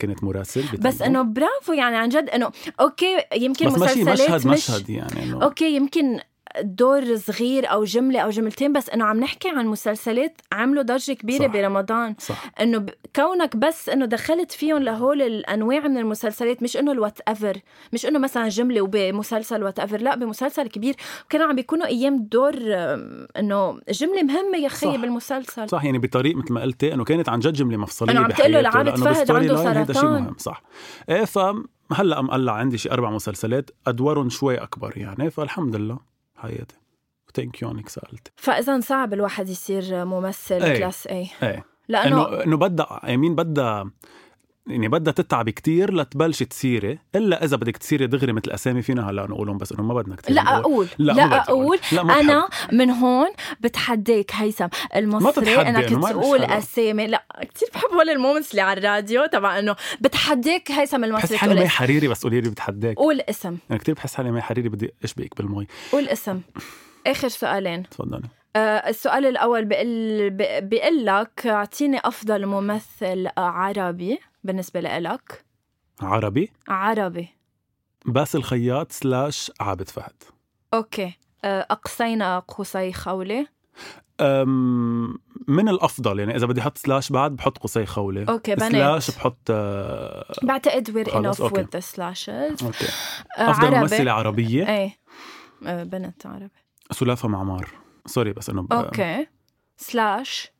كنت 0.00 0.24
مراسل 0.24 0.62
بتانجو. 0.62 0.88
بس 0.88 1.02
إنه 1.02 1.22
برافو 1.22 1.72
يعني 1.72 1.96
عن 1.96 2.08
جد 2.08 2.28
إنه 2.28 2.50
أوكي 2.80 3.24
يمكن 3.36 3.66
بس 3.66 3.72
مسلسلات 3.72 4.20
مشهد 4.20 4.46
مش 4.46 4.70
مشهد 4.70 4.90
يعني 4.90 5.22
إنه 5.22 5.42
أوكي 5.44 5.76
يمكن 5.76 6.20
دور 6.60 7.16
صغير 7.16 7.72
أو 7.72 7.84
جملة 7.84 8.20
أو 8.20 8.30
جملتين 8.30 8.72
بس 8.72 8.90
إنه 8.90 9.04
عم 9.04 9.20
نحكي 9.20 9.48
عن 9.48 9.66
مسلسلات 9.66 10.40
عملوا 10.52 10.82
ضجة 10.82 11.12
كبيرة 11.12 11.46
صح. 11.46 11.52
برمضان. 11.52 12.14
صح. 12.18 12.44
إنه 12.60 12.78
ب... 12.78 12.90
كونك 13.16 13.56
بس 13.56 13.88
إنه 13.88 14.06
دخلت 14.06 14.52
فيهم 14.52 14.82
لهول 14.82 15.22
الأنواع 15.22 15.80
من 15.80 15.98
المسلسلات 15.98 16.62
مش 16.62 16.76
إنه 16.76 16.92
ال 16.92 17.20
whatever 17.28 17.58
مش 17.92 18.06
إنه 18.06 18.18
مثلا 18.18 18.48
جملة 18.48 18.80
وبمسلسل 18.82 19.62
whatever 19.62 20.00
لا 20.00 20.14
بمسلسل 20.14 20.66
كبير. 20.68 20.94
كانوا 21.30 21.46
عم 21.46 21.56
بيكونوا 21.56 21.86
أيام 21.86 22.22
دور 22.22 22.54
إنه 23.38 23.80
جملة 23.90 24.22
مهمة 24.22 24.58
يا 24.58 24.68
خيي 24.68 24.92
صح. 24.92 25.00
بالمسلسل. 25.00 25.68
صح 25.68 25.84
يعني 25.84 25.98
بطريق 25.98 26.36
مثل 26.36 26.52
ما 26.52 26.62
قلتي 26.62 26.94
إنه 26.94 27.04
كانت 27.04 27.28
عن 27.28 27.40
جد 27.40 27.52
جملة 27.52 27.76
مفصلية 27.76 28.12
أنا 28.12 28.20
عم 28.20 28.30
تقول 28.30 28.52
له 28.52 28.70
فهد 28.70 29.30
عنده 29.30 29.56
سرطان. 29.56 30.22
مهم. 30.22 30.34
صح. 30.38 30.62
إيه 31.08 31.24
فهلا 31.24 32.22
مقلع 32.22 32.52
عندي 32.52 32.78
شي 32.78 32.90
أربع 32.90 33.10
مسلسلات 33.10 33.70
أدوارهم 33.86 34.28
شوي 34.28 34.56
أكبر 34.56 34.92
يعني 34.96 35.30
فالحمد 35.30 35.76
لله. 35.76 36.11
حياتي. 36.42 36.76
thank 37.34 37.62
you 37.62 37.70
انك 37.70 37.88
سألت. 37.88 38.32
فإذا 38.36 38.80
صعب 38.80 39.12
الواحد 39.12 39.48
يصير 39.48 40.04
ممثل 40.04 40.62
إيه. 40.62 40.78
class 40.78 41.06
A 41.06 41.28
إيه. 41.42 41.64
لأنه 41.88 42.28
انه 42.28 42.42
إنه 42.42 42.56
بدها 42.56 43.00
يمين 43.08 43.34
بدها 43.34 43.90
يعني 44.66 44.88
بدها 44.88 45.12
تتعب 45.12 45.50
كتير 45.50 45.94
لتبلشي 45.94 46.44
تصيري 46.44 46.98
إلا 47.14 47.44
إذا 47.44 47.56
بدك 47.56 47.76
تصيري 47.76 48.06
دغري 48.06 48.32
مثل 48.32 48.50
أسامي 48.50 48.82
فينا 48.82 49.10
هلأ 49.10 49.26
نقولهم 49.26 49.58
بس 49.58 49.72
إنه 49.72 49.82
ما 49.82 49.94
بدنا 49.94 50.16
كتير 50.16 50.36
لا. 50.36 50.56
أقول. 50.58 50.88
لا، 50.98 51.12
لا, 51.12 51.26
بدي 51.26 51.34
أقول. 51.34 51.78
أقول. 51.92 52.08
لا 52.08 52.20
أنا 52.20 52.48
من 52.72 52.90
هون 52.90 53.28
بتحديك 53.60 54.30
هيثم 54.34 54.66
المصري 54.96 55.60
إنك 55.60 55.92
ما 55.92 55.98
مش 55.98 56.10
تقول. 56.10 56.42
أسامي. 56.44 57.06
لا 57.06 57.24
كثير 57.54 57.68
بحب 57.74 57.88
هول 57.94 58.10
ال 58.10 58.15
moments 58.15 58.50
اللي 58.50 58.62
على 58.62 58.80
الراديو 58.80 59.26
تبع 59.26 59.58
إنه 59.58 59.76
بتحديك 60.00 60.70
هيثم 60.70 61.00
بحس 61.00 61.08
المصري 61.08 61.38
حالي 61.38 61.52
تقول 61.54 61.64
مي. 61.64 61.68
حريري 61.68 62.08
بس 62.08 62.22
قولي 62.22 62.40
لي 62.40 62.50
بتحداك 62.50 62.96
قول 62.96 63.20
اسم. 63.20 63.56
أنا 63.70 63.78
كثير 63.78 63.94
بحس 63.94 64.14
حالي 64.14 64.30
مي 64.30 64.40
حريري 64.42 64.68
بدي 64.68 64.94
اشبك 65.04 65.36
بالمي 65.36 65.66
قول 65.92 66.08
اسم. 66.08 66.40
آخر 67.06 67.28
سؤالين. 67.28 67.82
تفضلي. 67.82 68.22
آه 68.56 68.58
السؤال 68.60 69.26
الأول 69.26 69.64
بقول 69.64 70.30
بقول 70.62 71.06
لك 71.06 71.46
أعطيني 71.46 72.00
أفضل 72.04 72.46
ممثل 72.46 73.28
عربي. 73.38 74.18
بالنسبة 74.44 74.80
لإلك؟ 74.80 75.44
عربي؟ 76.02 76.52
عربي. 76.68 77.28
باسل 78.06 78.42
خياط 78.42 78.92
slash 78.92 79.52
عابد 79.60 79.88
فهد. 79.88 80.22
okay. 80.74 81.12
آه، 81.44 81.66
أقصينا 81.70 82.38
قصي 82.38 82.92
خولي؟ 82.92 83.46
أم 84.20 85.18
من 85.48 85.68
الأفضل 85.68 86.18
يعني 86.18 86.36
إذا 86.36 86.46
بدي 86.46 86.60
أحط 86.60 86.78
slash 86.78 87.12
بعد 87.12 87.36
بحط 87.36 87.58
قصي 87.58 87.86
خولي 87.86 88.24
okay 88.28 88.54
بنات 88.54 88.72
slash 88.72 89.10
بحط 89.10 89.38
آه، 89.50 90.32
بعتقد 90.42 90.90
where 90.90 91.18
enough 91.18 91.42
okay. 91.42 91.62
with 91.62 91.66
the 91.66 91.84
slashes. 91.84 92.64
okay. 92.64 92.86
آه، 93.38 93.50
أفضل 93.50 93.66
عربي. 93.66 93.78
ممثلة 93.80 94.12
عربية؟ 94.12 94.68
إيه 94.68 94.96
بنت 95.84 96.26
عربي. 96.26 96.50
سلافه 96.90 97.28
معمار. 97.28 97.68
sorry 98.06 98.32
بس 98.32 98.50
إنه 98.50 98.66
okay. 98.72 99.26
slash 99.76 100.52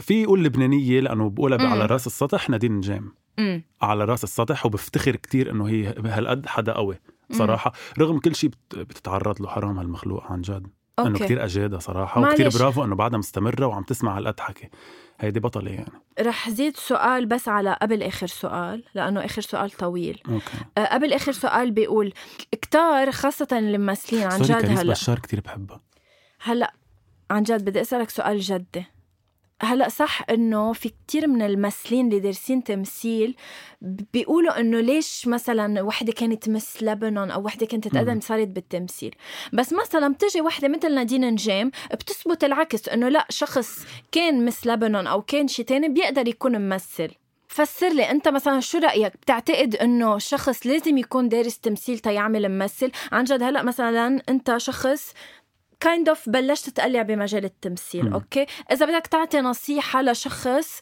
في 0.00 0.22
يقول 0.22 0.44
لبنانية 0.44 1.00
لأنه 1.00 1.30
بقولها 1.30 1.58
مم. 1.58 1.72
على 1.72 1.86
رأس 1.86 2.06
السطح 2.06 2.50
نادين 2.50 2.72
نجيم. 2.72 3.12
امم 3.38 3.62
على 3.82 4.04
رأس 4.04 4.24
السطح 4.24 4.66
وبفتخر 4.66 5.16
كتير 5.16 5.50
إنه 5.50 5.68
هي 5.68 5.92
بهالقد 5.92 6.46
حدا 6.46 6.72
قوي 6.72 6.98
صراحة. 7.32 7.72
رغم 7.98 8.18
كل 8.18 8.34
شيء 8.34 8.50
بت- 8.50 8.78
بتتعرض 8.78 9.42
له 9.42 9.48
حرام 9.48 9.78
هالمخلوق 9.78 10.24
عن 10.32 10.40
جد. 10.40 10.66
إنه 10.98 11.08
okay. 11.08 11.24
كتير 11.24 11.44
أجادة 11.44 11.78
صراحة. 11.78 12.20
وكتير 12.20 12.48
برافو 12.48 12.84
إنه 12.84 12.94
بعدها 12.96 13.18
مستمرة 13.18 13.66
وعم 13.66 13.82
تسمع 13.82 14.18
هالقد 14.18 14.40
حكي. 14.40 14.68
هيدي 15.20 15.40
بطلة 15.40 15.70
يعني. 15.70 15.92
رح 16.20 16.50
زيد 16.50 16.76
سؤال 16.76 17.26
بس 17.26 17.48
على 17.48 17.76
قبل 17.82 18.02
آخر 18.02 18.26
سؤال 18.26 18.84
لأنه 18.94 19.24
آخر 19.24 19.42
سؤال 19.42 19.70
طويل. 19.70 20.20
أوكي. 20.28 20.44
أه 20.78 20.84
قبل 20.94 21.12
آخر 21.12 21.32
سؤال 21.32 21.70
بيقول 21.70 22.12
كتار 22.52 23.12
خاصة 23.12 23.48
الممثلين 23.52 24.22
عن 24.22 24.40
جد 24.40 24.52
هلأ. 24.78 24.92
بشار 24.92 25.18
كتير 25.18 25.40
بحبها 25.40 25.80
هلأ 26.42 26.74
عن 27.30 27.42
جد 27.42 27.64
بدي 27.64 27.80
أسألك 27.80 28.10
سؤال 28.10 28.40
جدي. 28.40 28.84
هلأ 29.62 29.88
صح 29.88 30.22
إنه 30.30 30.72
في 30.72 30.88
كتير 30.88 31.26
من 31.26 31.42
الممثلين 31.42 32.06
اللي 32.06 32.20
دارسين 32.20 32.64
تمثيل 32.64 33.36
بيقولوا 34.12 34.60
إنه 34.60 34.80
ليش 34.80 35.26
مثلا 35.26 35.82
وحدة 35.82 36.12
كانت 36.12 36.48
مس 36.48 36.82
لبنان 36.82 37.30
أو 37.30 37.44
وحدة 37.44 37.66
كانت 37.66 37.88
تتقدم 37.88 38.20
صارت 38.20 38.48
بالتمثيل. 38.48 39.14
بس 39.52 39.72
مثلا 39.72 40.12
بتجي 40.14 40.40
وحدة 40.40 40.68
مثل 40.68 40.94
نادين 40.94 41.30
نجام 41.30 41.70
بتثبت 41.92 42.44
العكس 42.44 42.88
إنه 42.88 43.08
لأ 43.08 43.26
شخص 43.28 43.86
كان 44.12 44.44
Miss 44.44 44.66
لبنان 44.66 45.06
أو 45.06 45.22
كان 45.22 45.48
شي 45.48 45.62
تاني 45.62 45.88
بيقدر 45.88 46.28
يكون 46.28 46.58
ممثل. 46.58 47.10
فسر 47.48 47.88
لي 47.88 48.10
أنت 48.10 48.28
مثلا 48.28 48.60
شو 48.60 48.78
رأيك؟ 48.78 49.12
بتعتقد 49.16 49.76
إنه 49.76 50.18
شخص 50.18 50.66
لازم 50.66 50.98
يكون 50.98 51.28
دارس 51.28 51.58
تمثيل 51.58 51.98
تيعمل 51.98 52.48
ممثل؟ 52.48 52.90
عن 53.12 53.24
جد 53.24 53.42
هلأ 53.42 53.62
مثلا 53.62 54.22
أنت 54.28 54.56
شخص 54.56 55.12
kind 55.80 56.28
of 56.28 56.32
بلشت 56.32 56.70
تقلع 56.70 57.02
بمجال 57.02 57.44
التمثيل 57.44 58.10
م. 58.10 58.12
okay 58.12 58.46
إذا 58.72 58.86
بدك 58.86 59.06
تعطي 59.06 59.40
نصيحة 59.40 60.02
لشخص 60.02 60.80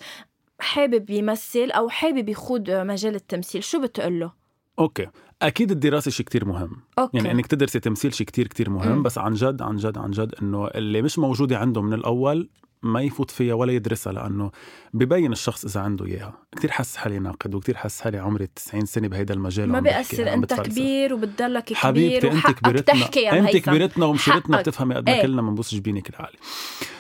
حابب 0.61 1.11
يمثل 1.11 1.71
أو 1.71 1.89
حابب 1.89 2.29
يخوض 2.29 2.71
مجال 2.71 3.15
التمثيل 3.15 3.65
شو 3.65 3.81
بتقول 3.81 4.21
له 4.21 4.33
okay 4.79 5.07
أكيد 5.43 5.71
الدراسة 5.71 6.11
شيء 6.11 6.27
كتير 6.27 6.45
مهم 6.45 6.77
okay. 6.99 7.17
يعني 7.17 7.31
إنك 7.31 7.47
تدرسي 7.47 7.81
تمثيل 7.81 8.15
شيء 8.15 8.27
كتير 8.27 8.47
كتير 8.47 8.71
مهم 8.71 8.99
م. 8.99 9.03
بس 9.03 9.19
عن 9.19 9.33
جد 9.33 9.63
عن 9.63 9.77
جد 9.77 9.99
عن 9.99 10.11
جد 10.11 10.35
إنه 10.43 10.67
اللي 10.67 11.03
مش 11.03 11.19
موجودة 11.19 11.59
عنده 11.59 11.83
من 11.83 11.93
الأول 11.93 12.49
ما 12.87 13.01
يفوت 13.01 13.31
فيها 13.31 13.55
ولا 13.55 13.73
يدرسها 13.73 14.13
لأنه 14.13 14.51
ببين 14.95 15.33
الشخص 15.33 15.65
إذا 15.65 15.81
عنده 15.81 16.07
إياها. 16.07 16.35
كثير 16.57 16.71
حس 16.71 16.97
حالي 16.97 17.19
ناقد 17.19 17.55
وكثير 17.55 17.77
حس 17.77 18.01
حالي 18.01 18.19
عمري 18.19 18.47
90 18.47 18.85
سنة 18.85 19.09
بهيدا 19.09 19.35
المجال 19.35 19.69
ما 19.69 19.81
بيأثر 19.81 20.33
أنت 20.33 20.55
كبير 20.55 21.15
وبتضلك 21.15 21.65
كبير 21.65 21.77
حبيبتي 21.77 22.33
أنت 22.33 22.47
كبرتنا 22.47 23.01
تحكي 23.01 23.31
أنت 23.31 23.57
كبرتنا 23.57 24.07
ومشيرتنا 24.07 24.61
بتفهمي 24.61 24.95
قد 24.95 25.11
ما 25.11 25.17
إيه. 25.17 25.23
كلنا 25.23 25.43
بنبوس 25.43 25.75
جبينك 25.75 26.11
العالي. 26.11 26.37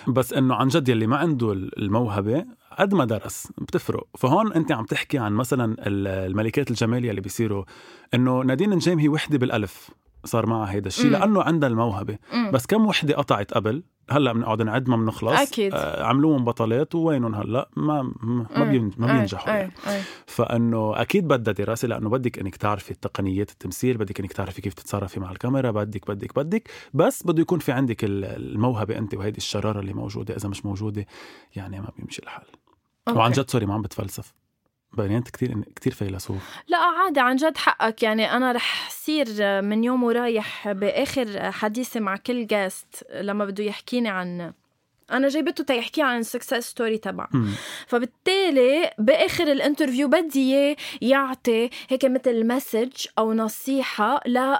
بس 0.08 0.32
إنه 0.32 0.54
عن 0.54 0.68
جد 0.68 0.88
يلي 0.88 1.06
ما 1.06 1.16
عنده 1.16 1.52
الموهبة 1.52 2.44
قد 2.78 2.94
ما 2.94 3.04
درس 3.04 3.48
بتفرق. 3.58 4.06
فهون 4.18 4.52
أنت 4.52 4.72
عم 4.72 4.84
تحكي 4.84 5.18
عن 5.18 5.32
مثلا 5.32 5.76
الملكات 5.86 6.70
الجمالية 6.70 7.10
اللي 7.10 7.20
بيصيروا 7.20 7.64
إنه 8.14 8.40
نادين 8.40 8.70
نجام 8.70 8.98
هي 8.98 9.08
وحدة 9.08 9.38
بالألف. 9.38 9.90
صار 10.26 10.46
معها 10.46 10.72
هيدا 10.72 10.86
الشيء 10.86 11.10
لأنه 11.10 11.42
عندها 11.42 11.68
الموهبة. 11.68 12.18
مم. 12.32 12.50
بس 12.50 12.66
كم 12.66 12.86
وحدة 12.86 13.14
قطعت 13.16 13.54
قبل؟ 13.54 13.82
هلأ 14.10 14.32
بنقعد 14.32 14.62
نعد 14.62 14.88
ما 14.88 14.96
بنخلص. 14.96 15.40
أكيد. 15.40 15.74
آه 15.74 16.04
عملوهم 16.04 16.44
بطلات 16.44 16.94
ووينهم 16.94 17.34
هلأ؟ 17.34 17.68
ما 17.76 18.12
ما, 18.22 18.64
بين 18.64 18.90
ما 18.98 19.12
بينجحوا. 19.12 19.54
يعني. 19.54 19.72
فإنه 20.26 21.00
أكيد 21.00 21.28
بدها 21.28 21.54
دراسة 21.54 21.88
لأنه 21.88 22.10
بدك 22.10 22.38
إنك 22.38 22.56
تعرفي 22.56 22.94
تقنيات 22.94 23.50
التمثيل 23.50 23.96
بدك 23.96 24.20
إنك 24.20 24.32
تعرفي 24.32 24.62
كيف 24.62 24.74
تتصرفي 24.74 25.20
مع 25.20 25.30
الكاميرا 25.30 25.70
بدك 25.70 26.08
بدك 26.08 26.38
بدك. 26.38 26.70
بس 26.94 27.22
بده 27.22 27.42
يكون 27.42 27.58
في 27.58 27.72
عندك 27.72 28.04
الموهبة 28.04 28.98
أنت 28.98 29.14
وهيدي 29.14 29.38
الشرارة 29.38 29.80
اللي 29.80 29.92
موجودة. 29.92 30.36
إذا 30.36 30.48
مش 30.48 30.66
موجودة 30.66 31.06
يعني 31.56 31.80
ما 31.80 31.90
بيمشي 31.98 32.22
الحال. 32.22 32.46
okay. 33.08 33.18
وعن 33.18 33.30
جد 33.30 33.50
sorry 33.50 33.66
ما 33.66 33.74
عم 33.74 33.82
بتفلسف. 33.82 34.34
بينت 34.92 35.30
كتير 35.30 35.62
كتير 35.76 35.92
فيلسوف. 35.92 36.56
لا 36.68 36.78
عادي 36.78 37.20
عن 37.20 37.36
جد 37.36 37.56
حقك. 37.56 38.02
يعني 38.02 38.32
أنا 38.32 38.52
رح 38.52 38.90
صير 38.90 39.26
من 39.62 39.84
يوم 39.84 40.02
ورايح 40.02 40.72
بآخر 40.72 41.52
حديثي 41.52 42.00
مع 42.00 42.16
كل 42.16 42.46
guest 42.46 43.06
لما 43.14 43.44
بده 43.44 43.64
يحكيني 43.64 44.08
عن 44.08 44.52
أنا 45.12 45.28
جايبته 45.28 45.64
تيحكي 45.64 46.02
عن 46.02 46.18
ال 46.18 46.25
success 46.25 46.70
story 46.70 46.98
تبع 46.98 47.28
فبالتالي 47.86 48.90
بآخر 48.98 49.52
ال 49.52 49.58
interview 49.58 50.08
بدي 50.08 50.54
إياه 50.54 50.76
يعطي 51.00 51.70
هيك 51.88 52.04
مثل 52.04 52.46
message 52.46 53.06
أو 53.18 53.32
نصيحة 53.32 54.20
ل 54.26 54.56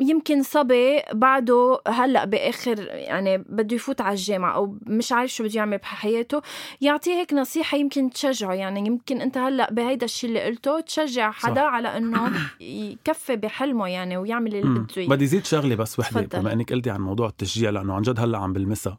يمكن 0.00 0.42
صبي 0.42 1.02
بعده 1.12 1.80
هلأ 1.88 2.24
بآخر 2.24 2.78
يعني 2.88 3.38
بده 3.38 3.76
يفوت 3.76 4.00
على 4.00 4.14
الجامعة 4.14 4.54
أو 4.54 4.78
مش 4.86 5.12
عارف 5.12 5.30
شو 5.30 5.44
بده 5.44 5.52
يعمل 5.54 5.78
بحياته. 5.78 6.42
يعطيه 6.80 7.12
هيك 7.12 7.32
نصيحة 7.32 7.78
يمكن 7.78 8.10
تشجعه 8.10 8.52
يعني 8.52 8.86
يمكن 8.86 9.20
أنت 9.20 9.38
هلأ 9.38 9.72
بهيدا 9.72 10.04
الشيء 10.04 10.30
اللي 10.30 10.42
قلته 10.42 10.80
تشجع 10.80 11.30
حدا 11.30 11.54
صح. 11.54 11.66
على 11.66 11.96
إنه 11.96 12.32
يكفي 12.60 13.36
بحلمه 13.36 13.88
يعني 13.88 14.16
ويعمل 14.16 14.54
اللي 14.54 14.80
بده 14.80 14.86
إياه. 14.96 15.08
بدي 15.08 15.26
زيد 15.26 15.44
شغلة 15.44 15.74
بس 15.74 15.98
وحدة 15.98 16.40
بما 16.40 16.52
إنك 16.52 16.72
قلتي 16.72 16.90
عن 16.90 17.00
موضوع 17.00 17.28
التشجيع 17.28 17.70
لأنه 17.70 17.94
عن 17.94 18.02
جد 18.02 18.20
هلأ 18.20 18.38
عم 18.38 18.52
بلمسها 18.52 18.98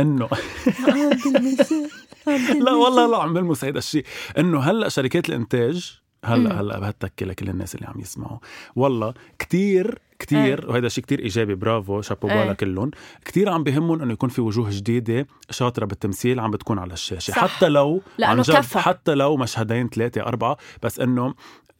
إنه 0.00 0.28
لا 2.66 2.72
والله 2.72 3.10
لا 3.10 3.16
عم 3.16 3.34
بلمس 3.34 3.64
هيدا 3.64 3.78
الشيء 3.78 4.04
إنه 4.38 4.60
هلأ 4.60 4.88
شركات 4.88 5.28
الإنتاج 5.28 6.02
هلا 6.24 6.60
هلا 6.60 6.78
بهالتكة 6.78 7.26
لكل 7.26 7.48
الناس 7.48 7.74
اللي 7.74 7.86
عم 7.86 8.00
يسمعوا. 8.00 8.38
والله 8.76 9.14
كتير 9.38 9.98
كتير 10.18 10.70
وهذا 10.70 10.88
شيء 10.88 11.04
كتير 11.04 11.18
إيجابي 11.18 11.54
برافو 11.54 12.00
شابو 12.00 12.26
بالا 12.28 12.52
كلهم 12.52 12.90
كتير 13.24 13.48
عم 13.48 13.64
بهمهم 13.64 14.02
إنه 14.02 14.12
يكون 14.12 14.28
في 14.28 14.40
وجوه 14.40 14.70
جديدة 14.70 15.26
شاطرة 15.50 15.86
بالتمثيل 15.86 16.40
عم 16.40 16.50
بتكون 16.50 16.78
على 16.78 16.92
الشاشة. 16.92 17.30
صح. 17.30 17.38
حتى 17.38 17.68
لو 17.68 18.02
عن 18.20 18.42
جد 18.42 18.54
كفى. 18.54 18.78
حتى 18.78 19.14
لو 19.14 19.36
مشهدين 19.36 19.88
ثلاثة 19.88 20.20
أربعة 20.20 20.56
بس 20.82 21.00
إنه 21.00 21.34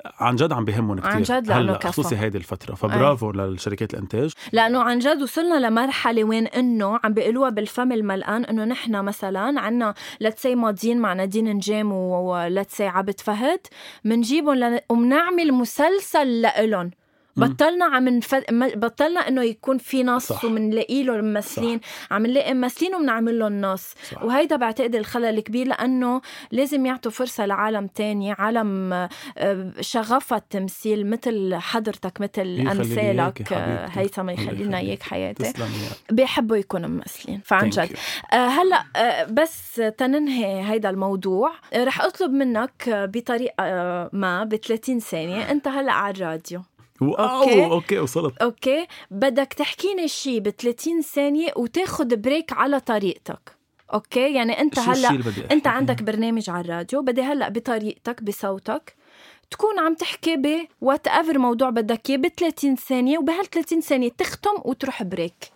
عن 0.05 0.37
جد 0.37 0.53
عم 0.53 0.65
بهمهم 0.65 1.01
كثير 1.01 1.11
عن 1.11 1.23
جد 1.23 1.51
هلأ 1.51 1.79
خصوصي 1.79 2.17
هيدي 2.17 2.39
الفترة. 2.39 2.75
فبرافو 2.75 3.31
أي. 3.31 3.37
للشركات 3.37 3.95
الإنتاج. 3.95 4.33
لأنه 4.53 4.83
عن 4.83 4.99
جد 4.99 5.23
وصلنا 5.23 5.67
لمرحلة 5.67 6.25
وين 6.25 6.47
إنه 6.47 7.01
عم 7.05 7.13
بيقولوها 7.13 7.51
بالفم 7.51 7.93
الملقان 7.93 8.45
إنه 8.45 8.65
نحن 8.65 9.05
مثلا 9.05 9.61
عنا 9.61 9.95
لتسي 10.21 10.55
ماضيين 10.55 10.99
مع 10.99 11.13
نادين 11.13 11.49
نجام 11.57 11.93
ولتسي 11.93 12.87
عبد 12.87 13.21
فهد 13.21 13.61
بنجيبهم 14.05 14.55
لن... 14.55 14.81
وبنعمل 14.89 15.53
مسلسل 15.53 16.41
لإلهم. 16.43 16.91
بطلنا 17.37 17.85
عم 17.85 18.09
نف... 18.09 18.35
بطلنا 18.77 19.21
إنه 19.29 19.43
يكون 19.43 19.79
في 19.79 20.05
نص 20.05 20.27
صح. 20.27 20.45
ومنلاقي 20.45 21.03
له 21.03 21.15
الممثلين 21.15 21.81
عم 22.11 22.27
نلاقي 22.27 22.55
ممثلين 22.55 22.95
وبنعمل 22.95 23.39
لهم 23.39 23.61
نص. 23.61 23.95
صح. 24.11 24.25
وهيدا 24.25 24.57
بعتقد 24.57 24.95
الخلل 24.95 25.25
الكبير 25.25 25.67
لأنه 25.67 26.21
لازم 26.51 26.87
يعطوا 26.87 27.11
فرصة 27.11 27.47
لعالم 27.47 27.87
تاني 27.87 28.33
عالم 28.33 29.09
شغفها 29.81 30.39
التمثيل 30.39 31.11
مثل 31.11 31.55
حضرتك 31.55 32.21
مثل 32.21 32.67
أمثالك 32.71 33.53
هيثم 33.93 34.31
يخلي 34.31 34.65
لنا 34.65 34.79
اياك 34.79 35.03
حياتي. 35.03 35.53
بيحبوا 36.11 36.57
يكونوا 36.57 36.89
ممثلين 36.89 37.41
فعن 37.45 37.71
جد. 37.71 37.97
هلأ 38.31 38.85
بس 39.25 39.83
تننهي 39.99 40.71
هيدا 40.71 40.91
الموضوع. 40.91 41.53
رح 41.77 42.01
أطلب 42.01 42.31
منك 42.31 42.85
بطريقة 42.89 43.65
ما 44.13 44.45
ب 44.45 44.57
30 44.57 44.99
ثانية 44.99 45.51
أنت 45.51 45.69
هلأ 45.69 45.93
على 45.93 46.15
الراديو. 46.15 46.63
wow 47.09 47.43
okay؟ 47.43 47.65
okay 47.65 47.99
وصلت. 47.99 48.37
okay. 48.43 48.87
بدك 49.11 49.53
تحكيني 49.53 50.09
شيء 50.09 50.41
ب 50.41 50.49
30 50.51 51.03
ثانية 51.03 51.53
وتاخذ 51.57 52.17
break 52.17 52.53
على 52.53 52.81
طريقتك. 52.81 53.57
okay؟ 53.95 54.35
يعني 54.35 54.61
أنت 54.61 54.79
هلأ 54.79 55.19
أنت 55.51 55.67
عندك 55.67 56.03
برنامج 56.03 56.51
على 56.51 56.65
الراديو 56.65 57.03
بدي 57.03 57.23
هلأ 57.23 57.49
بطريقتك 57.49 58.23
بصوتك. 58.23 58.97
تكون 59.51 59.79
عم 59.79 59.95
تحكي 59.95 60.37
ب 60.37 60.69
whatever 60.81 61.39
موضوع 61.39 61.71
بدك 61.71 62.11
إياه 62.11 62.19
ب 62.19 62.27
30 62.27 62.77
ثانية 62.77 63.19
وبهال 63.19 63.51
30 63.51 63.81
ثانية 63.81 64.11
تختم 64.11 64.55
وتروح 64.65 65.03
بريك. 65.03 65.53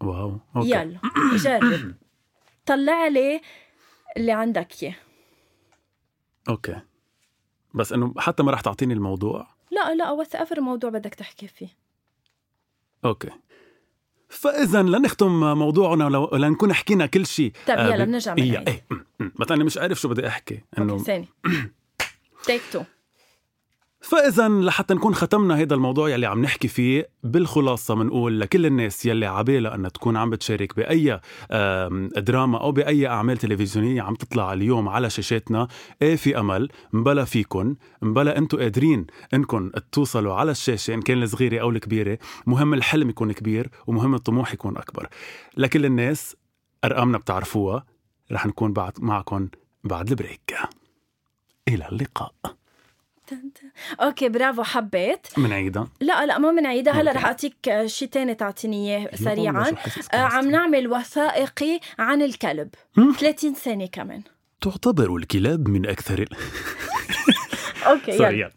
واو 0.00 0.38
أوكي. 0.56 0.68
يلا 0.68 0.98
جرب. 1.36 1.94
طلع 2.66 3.06
لي 3.06 3.40
اللي 4.16 4.32
عندك 4.32 4.82
إياه. 4.82 4.94
okay. 6.48 6.76
بس 7.74 7.92
إنه 7.92 8.14
حتى 8.18 8.42
ما 8.42 8.52
رح 8.52 8.60
تعطيني 8.60 8.94
الموضوع. 8.94 9.53
لا 9.74 9.94
لا 9.94 10.10
whatever 10.10 10.60
موضوع 10.60 10.90
بدك 10.90 11.14
تحكي 11.14 11.48
فيه. 11.48 11.68
okay. 13.04 13.30
فاذا 14.28 14.82
لنختم 14.82 15.58
موضوعنا 15.58 16.18
ولنكون 16.18 16.72
حكينا 16.72 17.06
كل 17.06 17.26
شيء. 17.26 17.52
طيب 17.66 17.78
يلا 17.78 18.04
بنرجع 18.04 18.34
من 18.34 18.56
إيه 18.56 18.86
مثلا 19.20 19.64
مش 19.64 19.78
عارف 19.78 20.00
شو 20.00 20.08
بدي 20.08 20.26
أحكي 20.26 20.60
إنه 20.78 20.98
ثاني. 20.98 21.28
take 22.46 22.62
two 22.72 22.82
فاذا 24.04 24.48
لحتى 24.48 24.94
نكون 24.94 25.14
ختمنا 25.14 25.54
هذا 25.54 25.74
الموضوع 25.74 26.08
يلي 26.08 26.26
عم 26.26 26.42
نحكي 26.42 26.68
فيه 26.68 27.08
بالخلاصة 27.22 27.94
بنقول 27.94 28.40
لكل 28.40 28.66
الناس 28.66 29.06
يلي 29.06 29.26
عبالها 29.26 29.74
انها 29.74 29.90
تكون 29.90 30.16
عم 30.16 30.30
بتشارك 30.30 30.76
بأي 30.76 31.20
دراما 32.16 32.60
أو 32.60 32.72
بأي 32.72 33.06
أعمال 33.06 33.36
تلفزيونية 33.36 34.02
عم 34.02 34.14
تطلع 34.14 34.52
اليوم 34.52 34.88
على 34.88 35.10
شاشاتنا 35.10 35.68
إيه 36.02 36.16
في 36.16 36.40
أمل؟ 36.40 36.68
مبلا 36.92 37.24
فيكن 37.24 37.76
مبلا 38.02 38.38
أنتم 38.38 38.58
قادرين 38.58 39.06
انكم 39.34 39.70
توصلوا 39.92 40.34
على 40.34 40.50
الشاشة 40.50 40.94
إن 40.94 41.02
كان 41.02 41.22
الصغيرة 41.22 41.60
أو 41.60 41.70
الكبيرة. 41.70 42.18
مهم 42.46 42.74
الحلم 42.74 43.10
يكون 43.10 43.32
كبير 43.32 43.70
ومهم 43.86 44.14
الطموح 44.14 44.54
يكون 44.54 44.76
أكبر. 44.76 45.08
لكل 45.56 45.84
الناس 45.84 46.36
أرقامنا 46.84 47.18
بتعرفوها 47.18 47.84
رح 48.32 48.46
نكون 48.46 48.72
بعد 48.72 48.92
معكم 48.98 49.48
بعد 49.84 50.08
ال 50.08 50.15
break. 50.15 50.54
إلى 51.68 51.88
اللقاء. 51.88 52.34
okay 54.00 54.28
برافو 54.28 54.62
حبيت. 54.62 55.26
منعيدها 55.38 55.88
لا 56.00 56.26
لا 56.26 56.38
ما 56.38 56.52
منعيدها 56.52 56.92
هلا 56.92 57.12
رح 57.12 57.24
أعطيك 57.24 57.86
شيء 57.86 58.08
تاني 58.08 58.34
تعطيني 58.34 58.96
إياه 58.96 59.16
سريعا. 59.16 59.72
آه 60.14 60.16
عم 60.16 60.50
نعمل 60.50 60.88
وثائقي 60.88 61.80
عن 61.98 62.22
الكلب. 62.22 62.68
30 63.18 63.54
ثانية 63.54 63.86
كمان. 63.86 64.22
تعتبر 64.60 65.16
الكلاب 65.16 65.68
من 65.68 65.86
أكثر 65.86 66.18
ال... 66.18 66.28
okay 67.90 68.12
يلا. 68.12 68.50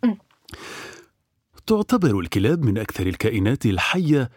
تعتبر 1.68 2.20
الكلاب 2.20 2.66
من 2.66 2.78
أكثر 2.78 3.08
الكائنات 3.08 3.66
الحية 3.66 4.30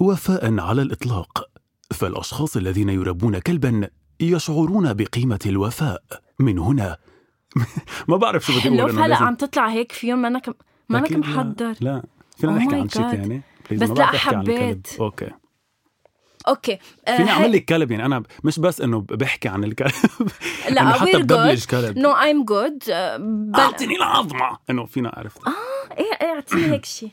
وفاء 0.00 0.60
على 0.60 0.82
الإطلاق. 0.82 1.50
فالأشخاص 1.94 2.56
الذين 2.56 2.88
يربون 2.88 3.38
كلبا 3.38 3.90
يشعرون 4.20 4.94
بقيمة 4.94 5.40
الوفاء. 5.46 6.02
من 6.38 6.58
هنا 6.58 6.96
ما 8.08 8.16
بعرف 8.16 8.46
شو 8.46 8.52
بدي 8.52 8.60
حلو 8.60 8.80
أقول 8.80 8.98
هلا 8.98 9.16
عم 9.16 9.34
تطلع 9.34 9.68
هيك 9.68 9.92
في 9.92 10.08
يوم 10.08 10.22
منك 10.22 10.48
منك 10.88 11.04
أكيد 11.04 11.18
لا. 11.18 11.26
محضر 11.26 11.74
لا. 11.80 12.02
فينا 12.36 12.52
Oh 12.52 12.56
نحكي 12.56 12.76
عن 12.76 12.88
شيء. 12.88 13.10
ثاني 13.10 13.42
بس 13.70 13.88
ما 13.88 13.94
لا،. 13.94 14.06
حبيت. 14.06 14.88
okay. 15.00 15.30
okay. 16.48 16.78
آه، 17.08 17.16
فيني 17.16 17.30
أعمل 17.30 17.52
لك 17.52 17.64
كلب 17.64 17.90
يعني؟ 17.90 18.06
أنا 18.06 18.22
مش 18.44 18.58
بس 18.60 18.80
إنه 18.80 19.00
بحكي 19.00 19.48
عن 19.48 19.64
الكلب. 19.64 19.92
لا 20.70 20.82
إنه 20.82 20.92
حتى. 20.92 21.18
بدبلج 21.18 21.64
كلب. 21.64 21.98
no 21.98 22.12
I'm 22.12 22.44
good 22.44 22.82
أعطيني 23.58 23.96
العظمة. 23.96 24.58
إنه 24.70 24.84
فينا 24.86 25.12
عرفت. 25.16 25.40
إيه 25.98 26.18
إيه 26.20 26.34
أعطيني 26.34 26.72
هيك 26.72 26.84
شيء 26.84 27.10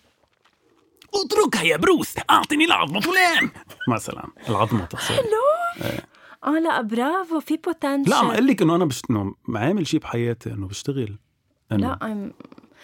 اتركها 1.26 1.64
يا 1.64 1.78
بروس. 1.78 2.16
اعطني 2.30 2.66
العظمة. 2.66 3.00
فلان. 3.00 3.50
مثلا 3.88 4.28
العظمة 4.50 4.86
تصير 4.86 5.18
آه 6.44 6.60
لا 6.60 6.82
برافو 6.82 7.40
في 7.40 7.58
potential 7.58 8.10
لا 8.10 8.16
عم 8.16 8.32
أقول 8.32 8.48
لك 8.48 8.62
إنه 8.62 8.76
أنا 8.76 8.86
بشت... 8.86 9.10
إنه 9.10 9.36
عامل 9.56 9.88
شيء 9.88 10.00
بحياتي 10.00 10.50
إنه 10.50 10.68
بشتغل. 10.68 11.18
إنه 11.72 11.88
لا 11.88 11.98
I'm... 12.02 12.44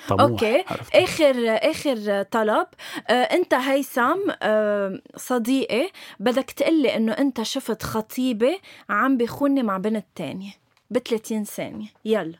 طموح 0.09 0.21
okay. 0.21 0.63
عرفت؟ 0.67 0.95
آخر 0.95 1.33
آخر 1.47 2.23
طلب 2.23 2.67
آه 3.09 3.13
أنت 3.13 3.53
هيثم 3.53 4.19
آه 4.41 5.01
صديقي 5.15 5.89
بدك 6.19 6.51
تقلي 6.51 6.95
إنه 6.95 7.11
أنت 7.11 7.41
شفت 7.41 7.83
خطيبي 7.83 8.59
عم 8.89 9.17
بيخوني 9.17 9.63
مع 9.63 9.77
بنت 9.77 10.05
تانية 10.15 10.51
ب 10.91 10.97
30 10.97 11.43
ثانية. 11.43 11.87
يلا. 12.05 12.39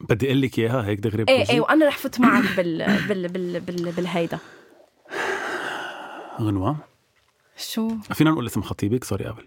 بدي 0.00 0.26
أقول 0.26 0.42
لك 0.42 0.58
إياها 0.58 0.86
هيك 0.86 0.98
دغري 1.00 1.24
إيه. 1.28 1.50
إيه 1.50 1.60
وأنا 1.60 1.86
رح 1.86 1.98
فوت 1.98 2.20
معك 2.20 2.56
بال 2.56 2.86
بال 3.08 3.28
بال 3.28 3.60
بال 3.60 3.92
بالهيدا. 3.92 4.38
غنوة. 6.40 6.76
شو؟ 7.56 7.88
فينا 8.12 8.30
نقول 8.30 8.46
اسم 8.46 8.62
خطيبك 8.62 9.04
sorry 9.04 9.24
قبل. 9.24 9.44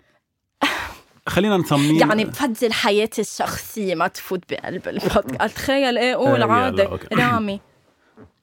خلينا 1.28 1.58
نسميه 1.58 2.00
يعني 2.00 2.26
بفضل 2.26 2.74
حياتي 2.74 3.22
الشخصية 3.22 3.96
ما 3.96 4.08
تفوت 4.08 4.44
بقلب 4.50 4.88
البودكاست. 4.88 5.56
تخيل 5.56 5.98
إيه 5.98 6.16
قول 6.16 6.42
آه، 6.42 6.52
عادي. 6.52 6.88
رامي. 7.14 7.60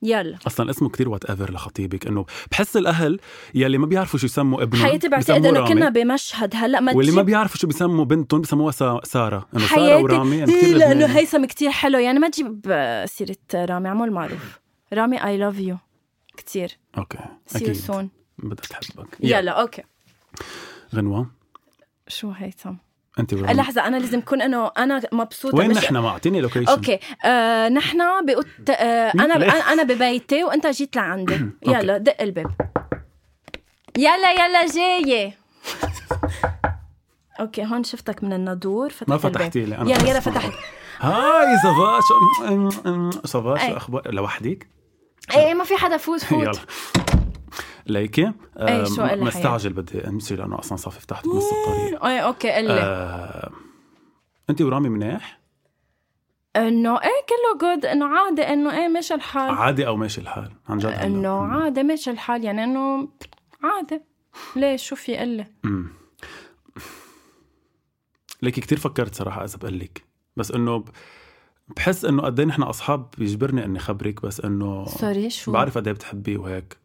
يلا. 0.03 0.39
أصلا 0.47 0.71
اسمه 0.71 0.89
كتير 0.89 1.09
whatever 1.09 1.53
لخطيبك 1.53 2.07
إنه 2.07 2.27
بحس 2.51 2.77
الأهل 2.77 3.21
يلي 3.55 3.79
ما 3.79 3.87
بيعرفوا 3.87 4.19
شو 4.19 4.27
يسموا 4.27 4.63
ابنهم 4.63 4.83
حياتي 4.87 5.09
بعتقد 5.09 5.47
إنه. 5.47 5.69
كنا 5.69 5.89
بمشهد. 5.89 6.51
هلأ 6.57 6.81
ما 6.81 6.93
واللي 6.97 7.13
ما 7.13 7.23
بيعرفوا 7.23 7.57
شو 7.57 7.67
بيسموا 7.67 8.05
بنتهم 8.05 8.41
بيسموها 8.41 8.73
سا- 8.73 9.01
سارة. 9.05 9.49
إنه 9.57 9.67
سارة 9.67 10.03
ورامي 10.03 10.37
يعني 10.37 10.53
إيه 10.53 10.59
كثير 10.61 10.77
لأنه 10.77 10.93
لبناني. 10.95 11.19
هيثم 11.19 11.45
كتير 11.45 11.71
حلو. 11.71 11.99
يعني 11.99 12.19
ما 12.19 12.29
تجيب 12.29 12.61
آه، 12.71 13.07
سيرة 13.07 13.37
رامي 13.55 13.89
عمول 13.89 14.11
معروف. 14.11 14.61
رامي 14.93 15.25
I 15.25 15.37
love 15.37 15.59
you 15.59 15.77
كتير. 16.37 16.79
okay 16.99 17.19
see 17.47 17.69
you 17.69 17.75
soon 17.75 18.11
بدها 18.39 18.55
تحبك. 18.67 19.17
يلا 19.21 19.51
okay. 19.51 19.83
غنوة. 20.95 21.42
شو 22.09 22.31
هيثم؟ 22.31 22.75
أنت 23.19 23.35
ورامي 23.35 23.53
لحظة 23.55 23.87
أنا 23.87 23.97
لازم 23.97 24.19
اكون 24.19 24.43
أنه 24.43 24.71
أنا 24.79 25.03
مبسوطة 25.13 25.59
وين 25.59 25.71
مش 25.71 25.77
نحن؟ 25.77 25.97
ما 25.97 26.09
أعطيني 26.09 26.41
location 26.41 26.69
okay. 26.69 26.99
آه 27.25 27.69
نحن 27.69 28.27
بقط 28.27 28.47
آه 28.71 29.13
أنا 29.15 29.35
ليه؟ 29.35 29.47
أنا 29.53 29.73
أنا 29.73 29.83
ببيتي 29.83 30.45
وأنت 30.45 30.67
جيت 30.67 30.97
لعندي. 30.97 31.35
يلا 31.67 31.99
دق 31.99 32.21
الباب. 32.23 32.51
يلا 33.99 34.33
يلا 34.33 34.67
جاية. 34.67 35.37
okay 37.41 37.65
هون 37.65 37.85
شفتك 37.85 38.25
من 38.25 38.33
الناضور 38.33 38.91
فتحت 38.91 39.09
ما. 39.09 39.17
فتحتي 39.19 39.65
لي 39.65 39.77
أنا. 39.77 39.91
يلا 39.91 40.09
يلا 40.11 40.21
فتحت. 40.21 40.53
hi 41.01 41.57
ça 41.63 41.82
va 41.82 42.01
شو 42.09 42.15
أم- 42.47 42.75
أم- 42.75 43.27
ça 43.27 43.42
va 43.42 43.57
شو 43.59 43.65
أي. 43.65 43.77
أخبار؟ 43.77 44.11
لوحدك 44.15 44.67
إيه 45.35 45.55
ما 45.55 45.65
في 45.65 45.77
حدا 45.77 45.97
فوت 45.97 46.25
فوت. 46.25 46.43
يلا. 46.43 46.53
ليكي. 47.87 48.33
إيه، 48.59 48.85
شو 48.85 49.03
قال 49.03 49.19
لي 49.19 49.25
مستعجل 49.25 49.73
بدي 49.73 50.09
امشي 50.09 50.37
لأنه 50.37 50.59
أصلا 50.59 50.77
صافف 50.77 51.01
فتحت 51.01 51.25
بنص 51.27 51.45
الطريق. 51.53 52.05
إيه 52.05 52.21
okay 52.21 52.51
قل 52.51 52.65
لي. 52.65 52.81
آه، 52.81 53.51
انت 54.51 54.63
ورامي 54.63 54.89
منيح؟ 54.89 55.41
إنه 56.57 56.91
إيه 57.01 57.09
كله 57.29 57.69
good 57.69 57.87
إنه 57.87 58.07
عادي 58.07 58.43
إنه 58.43 58.81
إيه 58.83 58.89
ماشي 58.89 59.15
الحال. 59.15 59.51
عادي 59.55 59.87
أو 59.87 59.97
ماشي 59.97 60.21
الحال. 60.21 60.51
عن 60.69 60.79
جد. 60.79 60.87
إنه 60.87 61.43
عادي 61.47 61.83
ماشي 61.83 62.11
الحال 62.11 62.45
يعني 62.45 62.65
إنه 62.65 63.09
عادي. 63.63 64.01
ليش؟ 64.57 64.83
شو 64.89 64.97
في؟ 64.97 65.17
قل 65.17 65.29
لي. 65.29 65.47
أمم. 65.65 65.89
ليكي 68.43 68.61
كتير 68.61 68.79
فكرت 68.79 69.15
صراحة 69.15 69.45
إذا 69.45 69.57
بقول 69.57 69.79
لك. 69.79 70.05
بس 70.37 70.51
إنه 70.51 70.77
ب- 70.77 70.89
بحس 71.77 72.05
إنه 72.05 72.23
قد 72.23 72.41
إيه 72.41 72.47
نحن 72.47 72.63
أصحاب 72.63 73.11
بيجبرني 73.19 73.65
إني 73.65 73.79
خبرك 73.79 74.23
بس 74.23 74.41
إنه 74.41 74.85
sorry 74.87 75.31
شو؟ 75.31 75.53
بعرف 75.53 75.79
قد 75.79 75.87
إيه 75.87 75.95
بتحبيه 75.95 76.39
وهيك. 76.39 76.77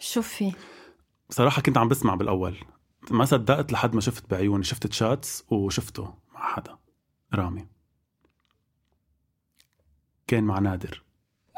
شو 0.00 0.22
في؟ 0.22 0.52
صراحة 1.30 1.62
كنت 1.62 1.78
عم 1.78 1.88
بسمع 1.88 2.14
بالأول. 2.14 2.56
ما 3.10 3.24
صدقت 3.24 3.72
لحد 3.72 3.94
ما 3.94 4.00
شفت 4.00 4.30
بعيوني. 4.30 4.64
شفت 4.64 4.86
chats 4.86 5.44
وشفته 5.48 6.14
مع 6.34 6.52
حدا. 6.54 6.78
رامي. 7.34 7.66
كان 10.26 10.44
مع 10.44 10.58
نادر. 10.58 11.02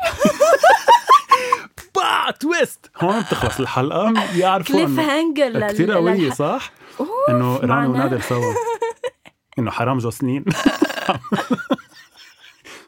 plot 1.94 2.30
twist 2.30 2.90
هون 2.96 3.20
بتخلص 3.20 3.60
الحلقة. 3.60 4.36
يعرفوا 4.36 4.76
cliffhanger 4.76 5.68
كثير 5.68 5.92
قوية 5.92 6.30
صح؟ 6.30 6.72
إنه 7.28 7.56
رامي 7.56 7.86
ونادر 7.86 8.20
سوا. 8.20 8.54
إنه 9.58 9.70
حرام 9.70 9.98
جوسلين. 9.98 10.44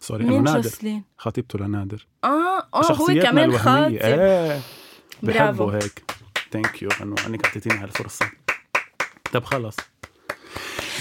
sorry 0.01 0.25
إنه 0.25 0.39
نادر. 0.39 0.61
جوسلين؟ 0.61 1.05
خطيبته 1.19 1.59
لنادر. 1.59 2.07
آه 2.25 2.69
آه 2.75 2.93
هو 2.93 3.07
كمان. 3.07 3.59
خاطب. 3.59 3.93
إيه. 3.93 4.61
بحبه 5.23 5.77
هيك. 5.77 6.05
thank 6.51 6.83
you 6.83 6.89
أنه 7.03 7.15
انك 7.27 7.45
اعطيتيني 7.47 7.79
هالفرصة. 7.79 8.27
طب 9.33 9.45
خلص. 9.45 9.77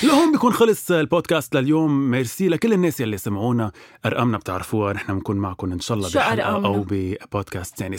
لهون 0.04 0.32
بيكون 0.32 0.54
خلص 0.54 0.92
البودكاست 0.92 1.56
لليوم. 1.56 2.12
ميرسي 2.12 2.50
لكل 2.50 2.74
الناس 2.74 3.00
يلي 3.00 3.18
سمعونا. 3.18 3.72
أرقامنا 4.06 4.38
بتعرفوها. 4.38 4.94
نحن 4.94 5.14
بنكون 5.14 5.38
معكم 5.38 5.72
إن 5.72 5.80
شاء 5.80 5.98
الله 5.98 6.10
بحلقة؟ 6.16 6.66
أو 6.66 6.86
ببودكاست 6.90 7.82
يعني 7.82 7.98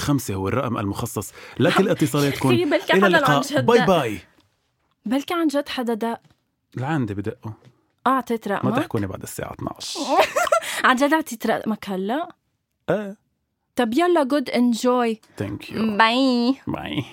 خمسة 0.00 0.34
هو 0.34 0.48
الرقم 0.48 0.78
المخصص 0.78 1.32
لكل 1.58 1.88
اتصالاتكم. 1.88 2.48
إلى 2.90 3.04
اللقاء. 3.04 3.40
جد. 3.40 3.66
bye. 3.66 3.86
bye 3.86 4.18
بلكي 5.06 5.34
عن 5.34 5.46
جد 5.46 5.68
حدا 5.68 5.94
دق. 5.94 6.20
لعندي 6.76 7.14
بدقوا 7.14 7.52
آه 8.06 8.10
اعطيت 8.10 8.48
ما 8.48 8.54
رقمك 8.54 8.76
تحكوني 8.76 9.06
بعد 9.06 9.22
الساعة 9.22 9.52
12 9.52 10.00
عن 10.88 10.96
جد 10.96 11.12
اعطيت 11.12 11.46
رقمك 11.46 11.88
هلا؟ 11.88 12.28
إيه. 12.90 13.16
طب 13.80 13.94
يلا 13.94 14.22
good 14.24 14.50
enjoy 14.50 15.20
thank 15.38 15.70
you 15.70 15.96
bye 15.96 16.54
bye 16.66 17.04